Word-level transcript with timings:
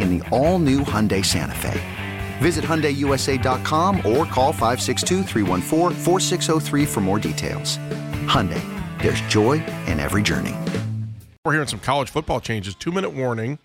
in 0.00 0.18
the 0.18 0.28
all 0.30 0.58
new 0.58 0.80
Hyundai 0.80 1.24
Santa 1.24 1.54
Fe. 1.54 1.80
Visit 2.38 2.64
HyundaiUSA.com 2.64 3.96
or 3.98 4.24
call 4.26 4.52
562 4.52 5.24
for 6.86 7.00
more 7.00 7.18
details. 7.18 7.78
Hyundai, 8.26 8.62
there's 9.02 9.20
joy 9.22 9.64
in 9.86 9.98
every 10.00 10.22
journey. 10.22 10.54
We're 11.44 11.52
hearing 11.52 11.68
some 11.68 11.80
college 11.80 12.10
football 12.10 12.40
changes. 12.40 12.74
Two 12.74 12.92
minute 12.92 13.10
warning 13.10 13.58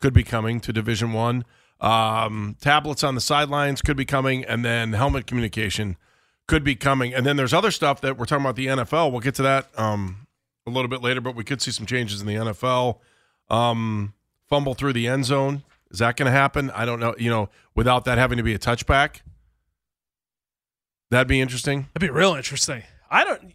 could 0.00 0.12
be 0.12 0.24
coming 0.24 0.60
to 0.60 0.72
Division 0.72 1.12
One. 1.12 1.44
Um, 1.80 2.56
tablets 2.60 3.04
on 3.04 3.14
the 3.14 3.20
sidelines 3.20 3.82
could 3.82 3.96
be 3.96 4.06
coming, 4.06 4.44
and 4.44 4.64
then 4.64 4.94
helmet 4.94 5.26
communication 5.26 5.96
could 6.46 6.64
be 6.64 6.74
coming. 6.74 7.12
And 7.14 7.26
then 7.26 7.36
there's 7.36 7.52
other 7.52 7.70
stuff 7.70 8.00
that 8.00 8.16
we're 8.16 8.24
talking 8.24 8.44
about 8.44 8.56
the 8.56 8.66
NFL. 8.66 9.10
We'll 9.10 9.20
get 9.20 9.34
to 9.36 9.42
that 9.42 9.68
um, 9.78 10.26
a 10.66 10.70
little 10.70 10.88
bit 10.88 11.02
later, 11.02 11.20
but 11.20 11.34
we 11.34 11.44
could 11.44 11.60
see 11.60 11.70
some 11.70 11.86
changes 11.86 12.20
in 12.20 12.26
the 12.26 12.34
NFL. 12.34 12.98
Um, 13.50 14.14
fumble 14.48 14.74
through 14.74 14.94
the 14.94 15.06
end 15.06 15.24
zone. 15.26 15.62
Is 15.90 15.98
that 16.00 16.16
going 16.16 16.26
to 16.26 16.32
happen? 16.32 16.70
I 16.70 16.84
don't 16.84 17.00
know. 17.00 17.14
You 17.18 17.30
know, 17.30 17.48
without 17.74 18.04
that 18.06 18.18
having 18.18 18.38
to 18.38 18.42
be 18.42 18.54
a 18.54 18.58
touchback, 18.58 19.20
that'd 21.10 21.28
be 21.28 21.40
interesting. 21.40 21.88
That'd 21.94 22.08
be 22.08 22.10
real 22.10 22.34
interesting. 22.34 22.82
I 23.10 23.24
don't. 23.24 23.54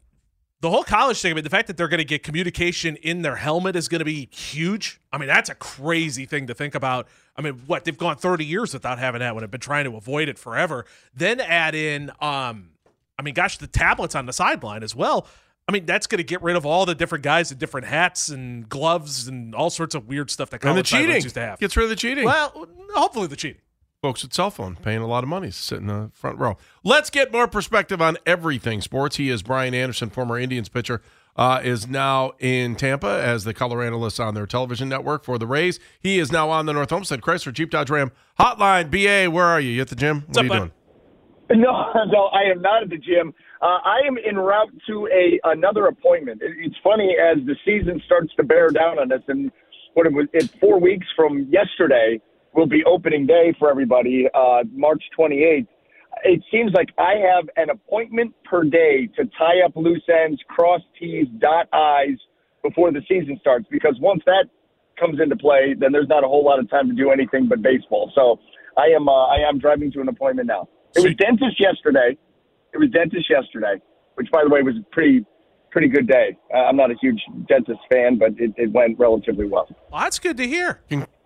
The 0.62 0.70
whole 0.70 0.84
college 0.84 1.20
thing. 1.20 1.32
I 1.32 1.34
mean, 1.34 1.44
the 1.44 1.50
fact 1.50 1.68
that 1.68 1.78
they're 1.78 1.88
going 1.88 1.98
to 1.98 2.06
get 2.06 2.22
communication 2.22 2.96
in 2.98 3.24
their 3.24 3.36
helmet 3.36 3.76
is 3.76 3.88
going 3.88 4.00
to 4.00 4.06
be 4.06 4.30
huge. 4.32 5.02
I 5.12 5.18
mean, 5.18 5.28
that's 5.28 5.50
a 5.50 5.56
crazy 5.56 6.25
thing 6.25 6.47
to 6.47 6.53
think 6.53 6.75
about. 6.75 7.08
I 7.36 7.41
mean, 7.41 7.64
what 7.66 7.84
they've 7.84 7.97
gone 7.97 8.18
30 8.18 8.46
years 8.46 8.74
without 8.74 9.00
having 9.00 9.20
that 9.20 9.34
when 9.34 9.41
they've 9.41 9.50
been 9.50 9.59
trying 9.59 9.86
to 9.86 9.97
avoid 9.97 10.30
it 10.30 10.38
forever. 10.38 10.86
Then 11.16 11.40
add 11.40 11.74
in, 11.74 12.12
um, 12.22 12.70
I 13.18 13.24
mean, 13.24 13.34
gosh, 13.34 13.58
the 13.58 13.66
tablets 13.66 14.14
on 14.14 14.28
the 14.28 14.34
sideline 14.34 14.84
as 14.84 14.96
well. 14.96 15.25
I 15.72 15.74
mean, 15.74 15.86
that's 15.86 16.06
going 16.06 16.18
to 16.18 16.24
get 16.26 16.44
rid 16.44 16.58
of 16.58 16.66
all 16.66 16.86
the 16.86 16.94
different 16.94 17.24
guys 17.24 17.50
in 17.50 17.58
different 17.58 17.88
hats 17.88 18.28
and 18.28 18.68
gloves 18.68 19.30
and 19.30 19.56
all 19.56 19.70
sorts 19.70 19.96
of 19.96 20.06
weird 20.06 20.30
stuff 20.30 20.50
that 20.50 20.59
college 20.59 20.76
and 20.76 20.80
the 20.80 21.08
cheating 21.08 21.24
used 21.24 21.36
to 21.36 21.40
have. 21.40 21.59
Gets 21.59 21.78
rid 21.78 21.86
of 21.86 21.90
the 21.90 21.96
cheating. 21.96 22.26
Well, 22.26 22.68
hopefully 22.94 23.28
the 23.28 23.38
cheating. 23.38 23.62
Folks 24.02 24.22
with 24.22 24.34
cell 24.34 24.52
phone 24.52 24.76
paying 24.76 25.02
a 25.02 25.08
lot 25.08 25.24
of 25.24 25.30
money 25.30 25.50
sitting 25.50 25.88
in 25.90 26.04
the 26.08 26.12
front 26.14 26.40
row. 26.40 26.58
Let's 26.84 27.09
get 27.09 27.32
more 27.32 27.48
perspective 27.48 28.02
on 28.02 28.18
everything 28.26 28.82
sports. 28.82 29.16
He 29.16 29.30
is 29.30 29.44
Brian 29.44 29.74
Anderson, 29.74 30.09
former 30.09 30.38
Indians 30.38 30.68
pitcher, 30.68 31.02
uh, 31.38 31.62
is 31.64 31.88
now 31.88 32.34
in 32.40 32.76
Tampa 32.76 33.08
as 33.24 33.46
the 33.46 33.53
color 33.53 33.82
analyst 33.82 34.20
on 34.20 34.34
their 34.34 34.46
television 34.46 34.90
network 34.90 35.24
for 35.24 35.38
the 35.38 35.48
Rays. 35.48 35.80
He 36.02 36.20
is 36.20 36.34
now 36.34 36.50
on 36.50 36.66
the 36.66 36.74
North 36.74 36.92
Olmsted 36.92 37.22
Chrysler 37.22 37.53
Jeep 37.53 37.70
Dodge 37.70 37.90
Ram 37.90 38.12
hotline. 38.38 38.92
BA, 38.92 39.32
where 39.32 39.46
are 39.46 39.62
you? 39.62 39.70
You 39.70 39.82
at 39.84 39.88
the 39.88 39.96
gym? 39.96 40.22
What 40.22 40.28
What's 40.28 40.38
are 40.38 40.44
you 40.44 40.52
up, 40.52 40.58
doing? 40.58 40.72
No, 41.56 41.91
no, 42.07 42.25
I 42.28 42.44
am 42.50 42.62
not 42.62 42.84
at 42.84 42.89
the 42.89 42.97
gym. 42.97 43.34
Uh, 43.62 43.79
I 43.84 44.00
am 44.07 44.17
en 44.28 44.38
route 44.38 44.72
to 44.88 45.07
a 45.07 45.39
another 45.51 45.88
appointment. 45.88 46.41
It, 46.41 46.51
it's 46.59 46.75
funny 46.84 47.16
as 47.22 47.38
the 47.45 47.56
season 47.66 48.01
starts 48.06 48.34
to 48.38 48.44
bear 48.44 48.69
down 48.69 49.00
on 49.00 49.12
us, 49.12 49.22
and 49.28 49.51
what 49.94 50.07
it 50.07 50.13
was, 50.13 50.28
it, 50.34 50.50
four 50.61 50.79
weeks 50.79 51.06
from 51.16 51.47
yesterday 51.50 52.22
will 52.53 52.67
be 52.67 52.84
opening 52.85 53.25
day 53.28 53.53
for 53.59 53.69
everybody, 53.69 54.28
uh, 54.34 54.63
March 54.73 55.03
28th. 55.17 55.67
It 56.23 56.41
seems 56.51 56.72
like 56.73 56.90
I 56.97 57.16
have 57.16 57.50
an 57.57 57.69
appointment 57.69 58.34
per 58.45 58.63
day 58.63 59.07
to 59.17 59.25
tie 59.38 59.61
up 59.66 59.73
loose 59.75 60.03
ends, 60.09 60.41
cross 60.47 60.81
T's, 61.00 61.28
dot 61.40 61.67
I's 61.73 62.17
before 62.63 62.91
the 62.91 63.01
season 63.09 63.38
starts. 63.41 63.66
Because 63.72 63.95
once 64.00 64.22
that 64.25 64.45
comes 65.00 65.19
into 65.22 65.35
play, 65.35 65.75
then 65.78 65.91
there's 65.91 66.09
not 66.09 66.23
a 66.23 66.28
whole 66.28 66.45
lot 66.45 66.59
of 66.59 66.69
time 66.69 66.88
to 66.90 66.95
do 66.95 67.11
anything 67.11 67.47
but 67.50 67.61
baseball. 67.61 68.11
So 68.16 68.40
I 68.78 68.88
am 68.95 69.09
uh, 69.09 69.28
I 69.28 69.47
am 69.47 69.59
driving 69.59 69.91
to 69.94 70.01
an 70.01 70.07
appointment 70.07 70.47
now. 70.47 70.67
It 70.96 71.03
was 71.03 71.16
dentist 71.16 71.59
yesterday. 71.59 72.18
It 72.74 72.78
was 72.78 72.90
dentist 72.91 73.29
yesterday, 73.29 73.81
which 74.16 74.29
by 74.31 74.44
the 74.44 74.50
way 74.50 74.62
was 74.62 74.75
a 74.78 74.84
pretty 74.91 75.25
pretty 75.72 75.88
good 75.88 76.07
day. 76.07 76.38
Uh, 76.53 76.57
I'm 76.59 76.75
not 76.75 76.91
a 76.91 76.96
huge 77.02 77.22
dentist 77.47 77.79
fan, 77.91 78.18
but 78.18 78.31
it, 78.38 78.52
it 78.57 78.72
went 78.74 79.00
relatively 79.00 79.46
well. 79.46 79.68
Well, 79.91 80.02
that's 80.02 80.19
good 80.19 80.38
to 80.38 80.47
hear. 80.47 80.81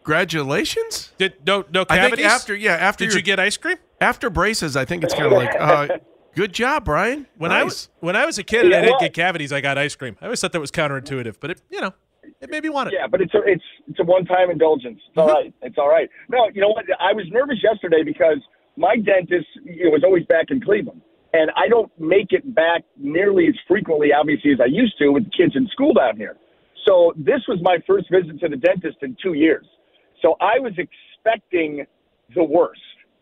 Congratulations. 0.06 1.12
Did 1.18 1.34
no 1.46 1.66
no 1.74 1.82
I 1.82 1.98
cavities? 1.98 2.18
think 2.26 2.32
after 2.34 2.56
yeah 2.56 2.74
after 2.74 3.06
Did 3.06 3.14
your- 3.14 3.20
you 3.20 3.24
get 3.24 3.40
ice 3.40 3.58
cream? 3.58 3.78
after 4.02 4.30
braces, 4.30 4.76
I 4.78 4.86
think 4.86 5.04
it's 5.04 5.14
kind 5.14 5.26
of 5.28 5.32
like 5.32 5.56
uh, 5.60 5.88
good 6.36 6.54
job, 6.54 6.86
Brian. 6.86 7.26
When 7.38 7.50
nice. 7.50 7.62
I 7.62 7.64
was 7.64 7.90
when 8.02 8.16
I 8.16 8.26
was 8.26 8.38
a 8.38 8.44
kid 8.44 8.66
and 8.66 8.74
I 8.76 8.82
didn't 8.82 8.92
well- 8.94 9.00
get 9.02 9.14
cavities, 9.14 9.52
I 9.52 9.62
got 9.62 9.78
ice 9.78 9.96
cream. 9.96 10.16
I 10.22 10.26
always 10.26 10.42
thought 10.42 10.52
that 10.52 10.60
was 10.62 10.72
counterintuitive, 10.72 11.38
but 11.40 11.50
it 11.52 11.62
you 11.72 11.82
know 11.82 11.94
it 12.42 12.50
made 12.52 12.64
me 12.64 12.70
want 12.70 12.90
it. 12.90 12.94
Yeah, 13.00 13.08
but 13.08 13.22
it's 13.22 13.34
a 13.34 13.42
it's 13.46 13.64
it's 13.88 14.00
a 14.00 14.04
one 14.04 14.26
time 14.26 14.50
indulgence. 14.52 15.00
It's 15.10 15.18
all 15.18 15.28
right. 15.28 15.54
It's 15.64 15.78
all 15.78 15.90
right. 15.90 16.10
No, 16.30 16.50
you 16.54 16.62
know 16.62 16.70
what? 16.70 16.86
I 17.00 17.14
was 17.14 17.26
nervous 17.32 17.58
yesterday 17.64 18.04
because 18.04 18.38
my 18.78 18.96
dentist 18.98 19.48
know, 19.64 19.90
was 19.90 20.04
always 20.04 20.26
back 20.26 20.48
in 20.50 20.62
Cleveland, 20.62 21.02
and 21.34 21.52
I 21.56 21.68
don't 21.68 21.92
make 22.00 22.32
it 22.32 22.56
back 22.56 22.84
nearly 22.98 23.48
as 23.48 23.56
frequently, 23.68 24.10
obviously, 24.14 24.52
as 24.52 24.60
I 24.62 24.66
used 24.66 24.98
to 25.00 25.10
with 25.10 25.26
the 25.26 25.32
kids 25.32 25.56
in 25.56 25.68
school 25.68 25.94
down 25.94 26.18
here. 26.18 26.38
So 26.88 27.14
this 27.18 27.42
was 27.48 27.60
my 27.62 27.78
first 27.88 28.10
visit 28.12 28.40
to 28.42 28.48
the 28.48 28.58
dentist 28.58 28.98
in 29.02 29.18
two 29.22 29.34
years. 29.34 29.66
So 30.22 30.36
I 30.40 30.60
was 30.60 30.74
expecting 30.78 31.86
the 32.34 32.44
worst. 32.44 32.82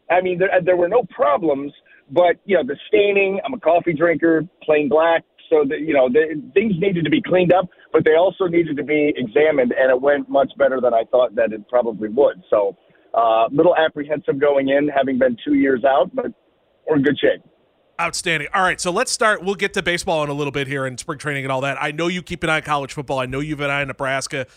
I 0.09 0.21
mean, 0.21 0.37
there, 0.37 0.49
there 0.63 0.75
were 0.75 0.89
no 0.89 1.03
problems, 1.09 1.71
but 2.11 2.35
you 2.45 2.55
know, 2.55 2.63
the 2.63 2.77
staining. 2.87 3.39
I'm 3.45 3.53
a 3.53 3.59
coffee 3.59 3.93
drinker, 3.93 4.43
plain 4.63 4.89
black. 4.89 5.23
So 5.49 5.65
that 5.69 5.81
you 5.81 5.93
know, 5.93 6.09
the, 6.09 6.41
things 6.53 6.73
needed 6.79 7.03
to 7.03 7.11
be 7.11 7.21
cleaned 7.21 7.53
up, 7.53 7.69
but 7.91 8.03
they 8.03 8.15
also 8.15 8.45
needed 8.47 8.77
to 8.77 8.83
be 8.83 9.13
examined, 9.15 9.73
and 9.77 9.91
it 9.91 10.01
went 10.01 10.29
much 10.29 10.51
better 10.57 10.81
than 10.81 10.93
I 10.93 11.03
thought 11.11 11.35
that 11.35 11.51
it 11.51 11.67
probably 11.69 12.09
would. 12.09 12.41
So, 12.49 12.75
uh, 13.13 13.47
little 13.51 13.75
apprehensive 13.75 14.39
going 14.39 14.69
in, 14.69 14.87
having 14.87 15.17
been 15.17 15.37
two 15.45 15.55
years 15.55 15.83
out, 15.83 16.13
but 16.13 16.31
we're 16.87 16.97
in 16.97 17.03
good 17.03 17.17
shape. 17.19 17.41
Outstanding. 18.01 18.47
All 18.53 18.63
right, 18.63 18.81
so 18.81 18.91
let's 18.91 19.11
start. 19.11 19.43
We'll 19.43 19.55
get 19.55 19.73
to 19.73 19.83
baseball 19.83 20.23
in 20.23 20.29
a 20.29 20.33
little 20.33 20.51
bit 20.51 20.67
here 20.67 20.85
and 20.85 20.99
spring 20.99 21.19
training 21.19 21.45
and 21.45 21.51
all 21.51 21.61
that. 21.61 21.81
I 21.81 21.91
know 21.91 22.07
you 22.07 22.23
keep 22.23 22.43
an 22.43 22.49
eye 22.49 22.55
on 22.55 22.61
college 22.63 22.93
football. 22.93 23.19
I 23.19 23.27
know 23.27 23.39
you've 23.39 23.59
an 23.59 23.69
eye 23.69 23.81
on 23.81 23.87
Nebraska. 23.87 24.47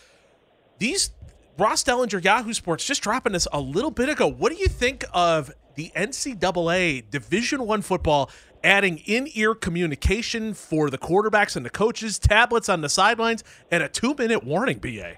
These 0.78 1.10
Ross 1.58 1.84
Dellenger, 1.84 2.22
Yahoo 2.22 2.52
Sports, 2.52 2.84
just 2.84 3.02
dropping 3.02 3.34
this 3.34 3.46
a 3.52 3.60
little 3.60 3.90
bit 3.90 4.08
ago. 4.08 4.26
What 4.26 4.52
do 4.52 4.58
you 4.58 4.68
think 4.68 5.04
of 5.12 5.52
the 5.74 5.92
NCAA 5.94 7.10
Division 7.10 7.66
One 7.66 7.82
football 7.82 8.30
adding 8.64 8.98
in-ear 9.04 9.54
communication 9.54 10.54
for 10.54 10.90
the 10.90 10.98
quarterbacks 10.98 11.56
and 11.56 11.64
the 11.64 11.70
coaches, 11.70 12.18
tablets 12.18 12.68
on 12.68 12.80
the 12.80 12.88
sidelines, 12.88 13.44
and 13.70 13.82
a 13.82 13.88
two-minute 13.88 14.44
warning? 14.44 14.78
Ba. 14.78 15.16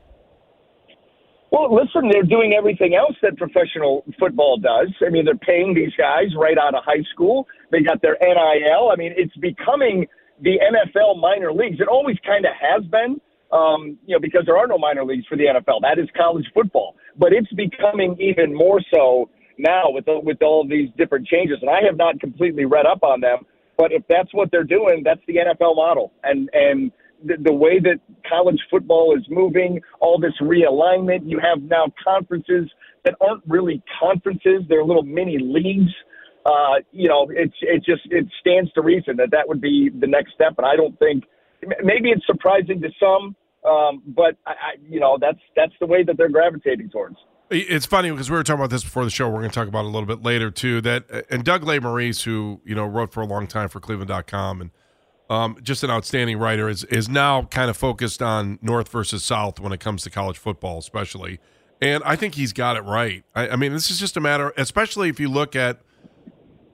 Well, 1.50 1.74
listen, 1.74 2.10
they're 2.10 2.24
doing 2.24 2.52
everything 2.56 2.94
else 2.94 3.16
that 3.22 3.36
professional 3.38 4.04
football 4.18 4.58
does. 4.58 4.92
I 5.04 5.08
mean, 5.08 5.24
they're 5.24 5.36
paying 5.36 5.74
these 5.74 5.92
guys 5.96 6.26
right 6.36 6.58
out 6.58 6.74
of 6.74 6.84
high 6.84 7.02
school. 7.12 7.46
They 7.72 7.80
got 7.80 8.02
their 8.02 8.18
NIL. 8.20 8.90
I 8.92 8.96
mean, 8.96 9.14
it's 9.16 9.34
becoming 9.36 10.06
the 10.42 10.58
NFL 10.60 11.20
minor 11.20 11.52
leagues. 11.52 11.80
It 11.80 11.88
always 11.88 12.16
kind 12.24 12.44
of 12.44 12.52
has 12.60 12.84
been, 12.90 13.20
um, 13.50 13.98
you 14.06 14.14
know, 14.14 14.20
because 14.20 14.42
there 14.44 14.58
are 14.58 14.66
no 14.66 14.76
minor 14.76 15.04
leagues 15.04 15.26
for 15.26 15.36
the 15.36 15.44
NFL. 15.44 15.80
That 15.80 15.98
is 15.98 16.08
college 16.16 16.44
football. 16.52 16.96
But 17.16 17.32
it's 17.32 17.52
becoming 17.54 18.16
even 18.20 18.54
more 18.54 18.80
so 18.94 19.30
now 19.56 19.84
with 19.86 20.04
the, 20.04 20.20
with 20.22 20.42
all 20.42 20.68
these 20.68 20.90
different 20.98 21.26
changes. 21.26 21.58
And 21.62 21.70
I 21.70 21.80
have 21.86 21.96
not 21.96 22.20
completely 22.20 22.66
read 22.66 22.86
up 22.86 23.02
on 23.02 23.20
them, 23.20 23.46
but 23.78 23.90
if 23.90 24.02
that's 24.08 24.32
what 24.34 24.50
they're 24.50 24.64
doing, 24.64 25.02
that's 25.02 25.20
the 25.26 25.36
NFL 25.36 25.76
model. 25.76 26.12
And 26.22 26.50
and 26.52 26.92
the, 27.24 27.36
the 27.40 27.52
way 27.52 27.78
that 27.80 28.00
college 28.28 28.60
football 28.70 29.16
is 29.16 29.24
moving, 29.28 29.80
all 30.00 30.18
this 30.18 30.34
realignment, 30.40 31.20
you 31.24 31.40
have 31.40 31.62
now 31.62 31.86
conferences 32.02 32.70
that 33.04 33.14
aren't 33.20 33.42
really 33.46 33.82
conferences; 34.00 34.62
they're 34.68 34.84
little 34.84 35.02
mini 35.02 35.38
leagues. 35.38 35.92
Uh, 36.46 36.80
you 36.92 37.08
know, 37.08 37.26
it's 37.30 37.54
it 37.62 37.84
just 37.84 38.02
it 38.10 38.26
stands 38.40 38.72
to 38.72 38.82
reason 38.82 39.16
that 39.16 39.30
that 39.32 39.46
would 39.46 39.60
be 39.60 39.90
the 40.00 40.06
next 40.06 40.32
step. 40.34 40.54
And 40.58 40.66
I 40.66 40.76
don't 40.76 40.98
think 40.98 41.24
maybe 41.82 42.10
it's 42.10 42.26
surprising 42.26 42.80
to 42.80 42.88
some, 43.00 43.36
um, 43.68 44.02
but 44.06 44.36
I, 44.46 44.50
I, 44.50 44.54
you 44.88 45.00
know 45.00 45.18
that's 45.20 45.40
that's 45.56 45.74
the 45.80 45.86
way 45.86 46.04
that 46.04 46.16
they're 46.16 46.28
gravitating 46.28 46.90
towards. 46.90 47.16
It's 47.50 47.86
funny 47.86 48.10
because 48.10 48.30
we 48.30 48.36
were 48.36 48.42
talking 48.42 48.60
about 48.60 48.70
this 48.70 48.84
before 48.84 49.04
the 49.04 49.10
show. 49.10 49.26
We're 49.26 49.38
going 49.38 49.50
to 49.50 49.54
talk 49.54 49.68
about 49.68 49.86
it 49.86 49.88
a 49.88 49.90
little 49.90 50.06
bit 50.06 50.22
later 50.22 50.50
too. 50.50 50.82
That 50.82 51.04
and 51.30 51.44
Doug 51.44 51.62
Lesmerises, 51.62 52.22
who 52.24 52.60
you 52.64 52.74
know 52.74 52.84
wrote 52.84 53.12
for 53.12 53.22
a 53.22 53.26
long 53.26 53.46
time 53.46 53.68
for 53.68 53.80
Cleveland.com 53.80 54.60
and 54.60 54.70
um, 55.30 55.56
just 55.62 55.84
an 55.84 55.90
outstanding 55.90 56.38
writer, 56.38 56.68
is 56.68 56.84
is 56.84 57.08
now 57.08 57.42
kind 57.42 57.70
of 57.70 57.76
focused 57.76 58.22
on 58.22 58.58
North 58.62 58.88
versus 58.88 59.24
South 59.24 59.60
when 59.60 59.72
it 59.72 59.80
comes 59.80 60.02
to 60.02 60.10
college 60.10 60.38
football, 60.38 60.78
especially. 60.78 61.38
And 61.80 62.02
I 62.04 62.16
think 62.16 62.34
he's 62.34 62.52
got 62.52 62.76
it 62.76 62.82
right. 62.82 63.24
I, 63.34 63.50
I 63.50 63.56
mean, 63.56 63.72
this 63.72 63.90
is 63.90 64.00
just 64.00 64.16
a 64.16 64.20
matter, 64.20 64.52
especially 64.56 65.08
if 65.08 65.20
you 65.20 65.28
look 65.28 65.54
at 65.54 65.80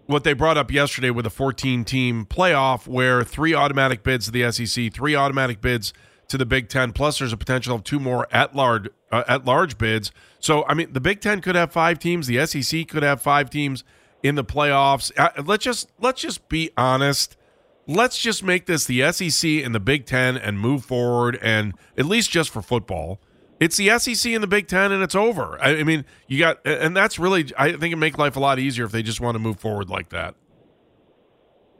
what 0.06 0.25
they 0.25 0.33
brought 0.33 0.56
up 0.56 0.71
yesterday 0.71 1.11
with 1.11 1.27
a 1.27 1.31
14 1.31 1.85
team 1.85 2.27
playoff 2.27 2.87
where 2.87 3.23
three 3.25 3.55
automatic 3.55 4.03
bids 4.03 4.27
to 4.27 4.31
the 4.31 4.51
SEC, 4.51 4.93
three 4.93 5.15
automatic 5.15 5.61
bids 5.61 5.93
to 6.29 6.39
the 6.39 6.47
Big 6.47 6.69
Ten, 6.69 6.93
plus 6.93 7.19
there's 7.19 7.33
a 7.33 7.37
potential 7.37 7.77
of 7.77 7.85
two 7.85 8.01
more 8.01 8.27
at 8.31 8.55
large 8.55 8.89
uh, 9.12 9.25
at 9.29 9.45
large 9.45 9.79
bids. 9.79 10.11
So 10.41 10.65
I 10.67 10.75
mean, 10.75 10.93
the 10.93 11.01
Big 11.01 11.21
Ten 11.21 11.41
could 11.41 11.55
have 11.55 11.73
five 11.73 11.99
teams, 11.99 12.27
the 12.27 12.45
SEC 12.47 12.89
could 12.89 13.03
have 13.03 13.21
five 13.21 13.51
teams 13.51 13.85
in 14.23 14.35
the 14.35 14.45
playoffs. 14.45 15.12
Uh, 15.17 15.43
let's 15.45 15.65
just 15.65 15.91
let's 16.01 16.21
just 16.21 16.49
be 16.49 16.71
honest. 16.77 17.37
Let's 17.86 18.19
just 18.19 18.42
make 18.42 18.66
this 18.66 18.86
the 18.86 19.10
SEC 19.12 19.48
and 19.50 19.75
the 19.75 19.81
Big 19.81 20.06
Ten 20.06 20.36
and 20.36 20.58
move 20.58 20.84
forward, 20.84 21.38
and 21.42 21.75
at 21.98 22.06
least 22.06 22.31
just 22.31 22.50
for 22.50 22.62
football. 22.62 23.20
It's 23.60 23.76
the 23.76 23.98
SEC 23.98 24.32
and 24.32 24.42
the 24.42 24.48
Big 24.48 24.69
Ten, 24.69 24.90
and 24.90 25.02
it's 25.02 25.14
over. 25.14 25.58
I, 25.60 25.78
I 25.78 25.84
mean, 25.84 26.04
you 26.26 26.38
got, 26.38 26.58
and 26.66 26.96
that's 26.96 27.19
really, 27.19 27.46
I 27.56 27.72
think, 27.72 27.92
it 27.92 27.96
make 27.96 28.19
life 28.19 28.36
a 28.36 28.40
lot 28.40 28.58
easier 28.58 28.84
if 28.84 28.92
they 28.92 29.02
just 29.02 29.20
want 29.20 29.36
to 29.36 29.38
move 29.38 29.60
forward 29.60 29.88
like 29.88 30.08
that. 30.10 30.34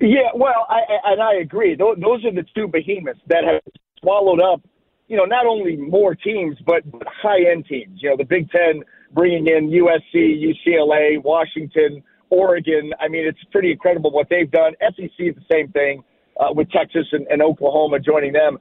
Yeah, 0.01 0.31
well, 0.35 0.67
I, 0.69 0.81
and 1.13 1.23
I 1.23 1.35
agree. 1.37 1.75
Those, 1.75 1.97
those 2.01 2.25
are 2.25 2.33
the 2.33 2.45
two 2.55 2.69
behemoths 2.69 3.21
that 3.29 3.45
have 3.45 3.63
swallowed 4.01 4.41
up, 4.41 4.61
you 5.09 5.17
know, 5.17 5.25
not 5.25 5.47
only 5.47 5.77
more 5.77 6.15
teams 6.15 6.57
but 6.67 6.83
high 7.07 7.51
end 7.51 7.67
teams. 7.67 8.03
You 8.03 8.11
know, 8.11 8.17
the 8.17 8.25
Big 8.25 8.51
Ten 8.51 8.83
bringing 9.13 9.47
in 9.47 9.71
USC, 9.71 10.15
UCLA, 10.15 11.23
Washington, 11.23 12.03
Oregon. 12.35 12.93
I 13.01 13.09
mean, 13.09 13.27
it's 13.27 13.39
pretty 13.53 13.71
incredible 13.71 14.11
what 14.11 14.29
they've 14.29 14.51
done. 14.51 14.73
SEC, 14.81 15.17
the 15.19 15.45
same 15.51 15.69
thing 15.73 16.03
uh, 16.41 16.53
with 16.53 16.71
Texas 16.71 17.07
and, 17.13 17.27
and 17.29 17.43
Oklahoma 17.43 18.01
joining 18.01 18.33
them 18.33 18.59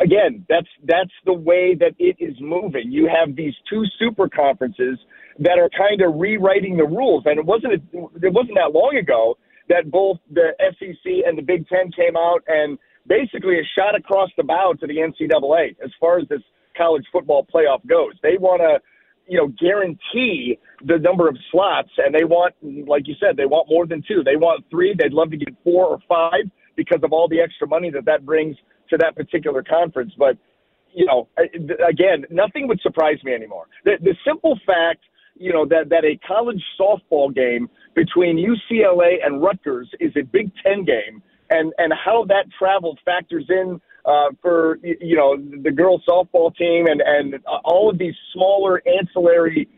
again, 0.00 0.46
that's 0.48 0.68
that's 0.84 1.10
the 1.26 1.32
way 1.32 1.74
that 1.74 1.92
it 1.98 2.16
is 2.18 2.36
moving. 2.40 2.90
You 2.90 3.08
have 3.08 3.36
these 3.36 3.54
two 3.68 3.84
super 3.98 4.28
conferences 4.28 4.98
that 5.38 5.58
are 5.58 5.70
kind 5.76 6.00
of 6.02 6.20
rewriting 6.20 6.76
the 6.76 6.84
rules, 6.84 7.24
and 7.26 7.38
it 7.38 7.44
wasn't 7.44 7.74
it 7.74 8.32
wasn't 8.32 8.56
that 8.56 8.72
long 8.72 8.96
ago 8.96 9.36
that 9.68 9.90
both 9.90 10.18
the 10.30 10.52
SEC 10.78 11.26
and 11.26 11.36
the 11.36 11.42
Big 11.42 11.66
Ten 11.68 11.90
came 11.92 12.16
out 12.16 12.40
and 12.46 12.78
basically 13.06 13.58
a 13.58 13.66
shot 13.76 13.94
across 13.94 14.30
the 14.36 14.42
bow 14.42 14.74
to 14.80 14.86
the 14.86 14.96
NCAA 14.96 15.76
as 15.82 15.90
far 16.00 16.18
as 16.18 16.28
this 16.28 16.42
college 16.76 17.04
football 17.12 17.46
playoff 17.52 17.84
goes. 17.86 18.12
They 18.22 18.36
want 18.38 18.60
to 18.60 18.80
you 19.26 19.38
know, 19.38 19.48
guarantee 19.60 20.58
the 20.84 20.98
number 20.98 21.28
of 21.28 21.36
slots, 21.50 21.90
and 21.98 22.14
they 22.14 22.24
want, 22.24 22.54
like 22.88 23.06
you 23.06 23.14
said, 23.20 23.36
they 23.36 23.46
want 23.46 23.68
more 23.68 23.86
than 23.86 24.02
two. 24.06 24.22
They 24.24 24.36
want 24.36 24.64
three. 24.70 24.94
They'd 24.98 25.12
love 25.12 25.30
to 25.30 25.36
get 25.36 25.54
four 25.64 25.86
or 25.86 25.98
five 26.08 26.50
because 26.76 27.00
of 27.02 27.12
all 27.12 27.28
the 27.28 27.40
extra 27.40 27.66
money 27.66 27.90
that 27.90 28.04
that 28.06 28.26
brings 28.26 28.56
to 28.90 28.96
that 28.98 29.14
particular 29.14 29.62
conference. 29.62 30.12
But 30.18 30.36
you 30.94 31.06
know, 31.06 31.28
again, 31.88 32.24
nothing 32.30 32.68
would 32.68 32.80
surprise 32.80 33.16
me 33.24 33.32
anymore. 33.32 33.66
The, 33.84 33.92
the 34.02 34.14
simple 34.26 34.58
fact, 34.66 35.00
you 35.34 35.52
know, 35.52 35.64
that 35.66 35.88
that 35.88 36.04
a 36.04 36.18
college 36.26 36.62
softball 36.78 37.34
game 37.34 37.68
between 37.94 38.36
UCLA 38.36 39.24
and 39.24 39.42
Rutgers 39.42 39.88
is 40.00 40.12
a 40.16 40.22
Big 40.22 40.50
Ten 40.64 40.84
game, 40.84 41.22
and 41.50 41.72
and 41.78 41.92
how 41.92 42.24
that 42.28 42.46
travel 42.58 42.98
factors 43.04 43.46
in 43.48 43.80
uh, 44.04 44.28
for 44.40 44.78
you 44.82 45.16
know 45.16 45.36
the 45.62 45.70
girls 45.70 46.02
softball 46.08 46.54
team 46.56 46.86
and 46.86 47.00
and 47.00 47.34
all 47.64 47.90
of 47.90 47.98
these 47.98 48.14
smaller 48.32 48.82
ancillary 48.86 49.68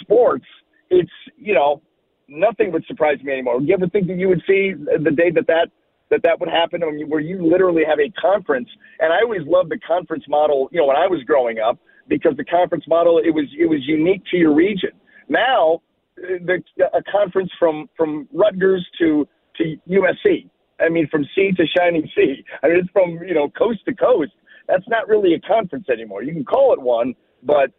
sports. 0.00 0.46
It's 0.90 1.10
you 1.36 1.54
know 1.54 1.82
nothing 2.28 2.72
would 2.72 2.84
surprise 2.86 3.18
me 3.22 3.32
anymore. 3.32 3.60
You 3.60 3.74
ever 3.74 3.88
think 3.88 4.06
that 4.08 4.16
you 4.16 4.28
would 4.28 4.42
see 4.46 4.74
the 4.74 5.10
day 5.10 5.30
that 5.30 5.46
that 5.46 5.68
that 6.10 6.22
that 6.22 6.40
would 6.40 6.48
happen 6.48 6.80
where 7.08 7.20
you 7.20 7.44
literally 7.44 7.82
have 7.86 7.98
a 7.98 8.10
conference. 8.20 8.68
And 9.00 9.12
I 9.12 9.20
always 9.22 9.42
loved 9.46 9.70
the 9.70 9.78
conference 9.78 10.24
model, 10.28 10.68
you 10.72 10.78
know, 10.78 10.86
when 10.86 10.96
I 10.96 11.06
was 11.06 11.22
growing 11.24 11.58
up 11.58 11.78
because 12.08 12.36
the 12.36 12.44
conference 12.44 12.84
model 12.88 13.18
it 13.18 13.30
was 13.30 13.44
it 13.58 13.66
was 13.66 13.80
unique 13.86 14.22
to 14.30 14.36
your 14.36 14.54
region. 14.54 14.90
Now, 15.28 15.82
the 16.16 16.62
a 16.94 17.02
conference 17.10 17.50
from 17.58 17.88
from 17.96 18.28
Rutgers 18.32 18.86
to 19.00 19.28
to 19.56 19.76
USC. 19.88 20.48
I 20.80 20.88
mean, 20.88 21.08
from 21.08 21.26
sea 21.34 21.52
to 21.52 21.66
shining 21.66 22.08
sea. 22.14 22.44
I 22.62 22.68
mean, 22.68 22.78
it's 22.78 22.90
from 22.90 23.22
you 23.26 23.34
know 23.34 23.50
coast 23.50 23.80
to 23.86 23.94
coast. 23.94 24.32
That's 24.66 24.86
not 24.88 25.08
really 25.08 25.34
a 25.34 25.40
conference 25.40 25.88
anymore. 25.90 26.22
You 26.22 26.32
can 26.32 26.44
call 26.44 26.72
it 26.72 26.80
one, 26.80 27.14
but 27.42 27.70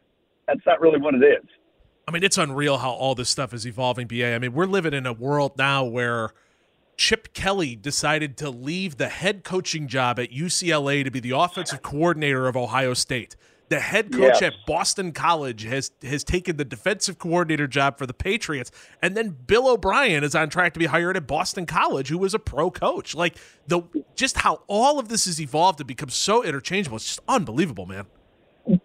that's 0.47 0.65
not 0.65 0.81
really 0.81 0.99
what 0.99 1.13
it 1.13 1.23
is. 1.23 1.45
I 2.07 2.11
mean, 2.11 2.23
it's 2.23 2.39
unreal 2.39 2.79
how 2.79 2.89
all 2.89 3.13
this 3.13 3.29
stuff 3.29 3.53
is 3.53 3.67
evolving. 3.67 4.07
Ba, 4.07 4.33
I 4.33 4.39
mean, 4.39 4.53
we're 4.53 4.65
living 4.65 4.93
in 4.93 5.05
a 5.05 5.13
world 5.13 5.57
now 5.57 5.85
where 5.85 6.31
Chip 6.97 7.33
Kelly 7.33 7.75
decided 7.75 8.35
to 8.37 8.49
leave 8.49 8.97
the 8.97 9.09
head 9.09 9.43
coaching 9.43 9.87
job 9.87 10.19
at 10.19 10.31
UCLA 10.31 11.03
to 11.03 11.11
be 11.11 11.19
the 11.19 11.31
offensive 11.31 11.83
coordinator 11.83 12.47
of 12.47 12.57
Ohio 12.57 12.95
State. 12.95 13.35
The 13.69 13.79
head 13.79 14.11
coach 14.11 14.41
yes. 14.41 14.41
at 14.41 14.53
Boston 14.65 15.11
College 15.11 15.63
has 15.63 15.91
has 16.01 16.23
taken 16.23 16.57
the 16.57 16.65
defensive 16.65 17.19
coordinator 17.19 17.67
job 17.67 17.97
for 17.99 18.07
the 18.07 18.13
Patriots, 18.13 18.71
and 19.01 19.15
then 19.15 19.37
Bill 19.45 19.69
O'Brien 19.69 20.23
is 20.23 20.33
on 20.33 20.49
track 20.49 20.73
to 20.73 20.79
be 20.79 20.87
hired 20.87 21.15
at 21.15 21.27
Boston 21.27 21.67
College, 21.67 22.09
who 22.09 22.17
was 22.17 22.33
a 22.33 22.39
pro 22.39 22.71
coach. 22.71 23.13
Like 23.13 23.37
the 23.67 23.83
just 24.15 24.37
how 24.37 24.63
all 24.67 24.97
of 24.97 25.07
this 25.09 25.25
has 25.25 25.39
evolved 25.39 25.79
and 25.79 25.87
become 25.87 26.09
so 26.09 26.43
interchangeable. 26.43 26.97
It's 26.97 27.05
just 27.05 27.19
unbelievable, 27.27 27.85
man. 27.85 28.07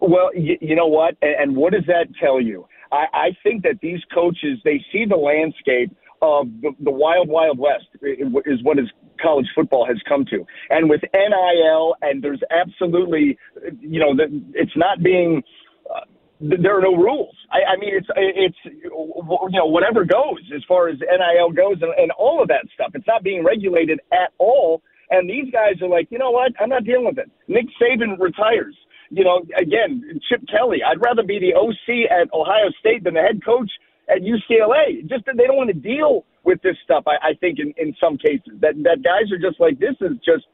Well, 0.01 0.31
you, 0.35 0.57
you 0.61 0.77
know 0.77 0.87
what, 0.87 1.17
and, 1.23 1.35
and 1.35 1.57
what 1.57 1.73
does 1.73 1.85
that 1.87 2.07
tell 2.21 2.41
you? 2.41 2.67
I, 2.93 3.07
I 3.13 3.37
think 3.43 3.63
that 3.65 3.81
these 3.81 4.01
coaches 4.13 4.59
they 4.65 4.85
see 4.93 5.05
the 5.05 5.17
landscape 5.17 5.97
of 6.23 6.47
the, 6.63 6.71
the 6.81 6.91
wild, 6.91 7.29
wild 7.29 7.59
west 7.59 7.87
is 8.03 8.63
what 8.63 8.79
is 8.79 8.89
college 9.25 9.47
football 9.55 9.87
has 9.87 9.97
come 10.09 10.25
to. 10.27 10.45
And 10.71 10.89
with 10.89 11.01
NIL, 11.13 11.97
and 12.03 12.23
there's 12.23 12.41
absolutely, 12.51 13.39
you 13.81 14.01
know, 14.01 14.15
it's 14.55 14.77
not 14.77 15.03
being. 15.03 15.43
Uh, 15.91 16.01
there 16.41 16.77
are 16.77 16.83
no 16.83 16.95
rules. 16.95 17.35
I, 17.51 17.73
I 17.73 17.77
mean, 17.79 17.95
it's 17.95 18.09
it's 18.17 18.57
you 18.65 19.59
know 19.59 19.67
whatever 19.67 20.05
goes 20.05 20.43
as 20.55 20.63
far 20.69 20.89
as 20.89 20.99
NIL 21.01 21.51
goes 21.53 21.81
and, 21.81 21.93
and 21.97 22.11
all 22.19 22.43
of 22.43 22.49
that 22.49 22.67
stuff. 22.75 22.91
It's 22.95 23.07
not 23.07 23.23
being 23.23 23.45
regulated 23.45 24.01
at 24.13 24.31
all. 24.39 24.83
And 25.11 25.29
these 25.29 25.53
guys 25.53 25.81
are 25.83 25.89
like, 25.89 26.09
you 26.11 26.19
know 26.19 26.31
what? 26.31 26.53
I'm 26.61 26.69
not 26.69 26.85
dealing 26.85 27.07
with 27.07 27.19
it. 27.19 27.31
Nick 27.49 27.67
Saban 27.81 28.19
retires. 28.19 28.77
You 29.11 29.25
know, 29.25 29.45
again, 29.57 30.03
Chip 30.29 30.43
Kelly. 30.51 30.79
I'd 30.83 31.01
rather 31.01 31.23
be 31.23 31.39
the 31.39 31.55
OC 31.55 32.11
at 32.11 32.33
Ohio 32.35 32.71
State 32.81 33.05
than 33.05 33.15
the 33.15 33.21
head 33.21 33.45
coach 33.45 33.71
at 34.09 34.23
UCLA. 34.23 35.07
Just 35.09 35.27
that 35.27 35.37
they 35.37 35.47
don't 35.47 35.57
want 35.57 35.69
to 35.69 35.79
deal 35.79 36.25
with 36.45 36.61
this 36.63 36.77
stuff. 36.85 37.05
I, 37.07 37.31
I 37.31 37.35
think 37.41 37.59
in, 37.59 37.73
in 37.77 37.95
some 38.03 38.17
cases 38.19 38.53
that 38.61 38.75
that 38.83 39.03
guys 39.03 39.31
are 39.33 39.39
just 39.39 39.61
like 39.61 39.79
this 39.79 39.97
is 40.01 40.17
just 40.25 40.45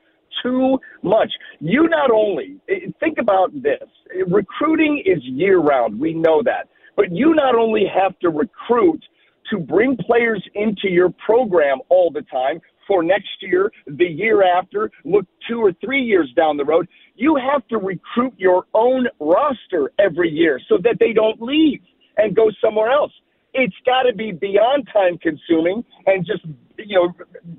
too 0.43 0.79
much. 1.03 1.33
You 1.61 1.89
not 1.89 2.11
only 2.11 2.57
eh, 2.69 2.91
think 3.01 3.19
about 3.19 3.53
this. 3.53 3.89
Recruiting 4.29 5.03
is 5.05 5.19
year 5.25 5.59
round. 5.59 5.99
We 5.99 6.15
know 6.15 6.43
that. 6.45 6.69
But 6.97 7.13
you 7.13 7.35
not 7.35 7.55
only 7.55 7.85
have 7.93 8.19
to 8.21 8.31
recruit 8.31 9.03
to 9.51 9.59
bring 9.59 9.97
players 9.97 10.43
into 10.55 10.89
your 10.89 11.11
program 11.25 11.79
all 11.89 12.11
the 12.11 12.23
time 12.23 12.61
for 12.87 13.03
next 13.03 13.31
year, 13.41 13.71
the 13.87 14.05
year 14.05 14.43
after, 14.43 14.91
look 15.05 15.25
two 15.49 15.61
or 15.61 15.73
three 15.85 16.03
years 16.03 16.33
down 16.37 16.57
the 16.57 16.65
road, 16.65 16.89
you 17.15 17.37
have 17.37 17.67
to 17.69 17.79
recruit 17.79 18.35
your 18.37 18.67
own 18.75 19.07
roster 19.19 19.93
every 19.99 20.29
year 20.29 20.61
so 20.69 20.77
that 20.83 20.97
they 20.99 21.13
don't 21.13 21.41
leave 21.41 21.81
and 22.17 22.35
go 22.35 22.51
somewhere 22.63 22.91
else 22.91 23.13
it's 23.55 23.75
got 23.85 24.03
to 24.03 24.15
be 24.15 24.33
beyond 24.33 24.89
time 24.93 25.19
consuming 25.19 25.85
and 26.07 26.25
just 26.25 26.45
you 26.79 26.97
know 26.97 27.13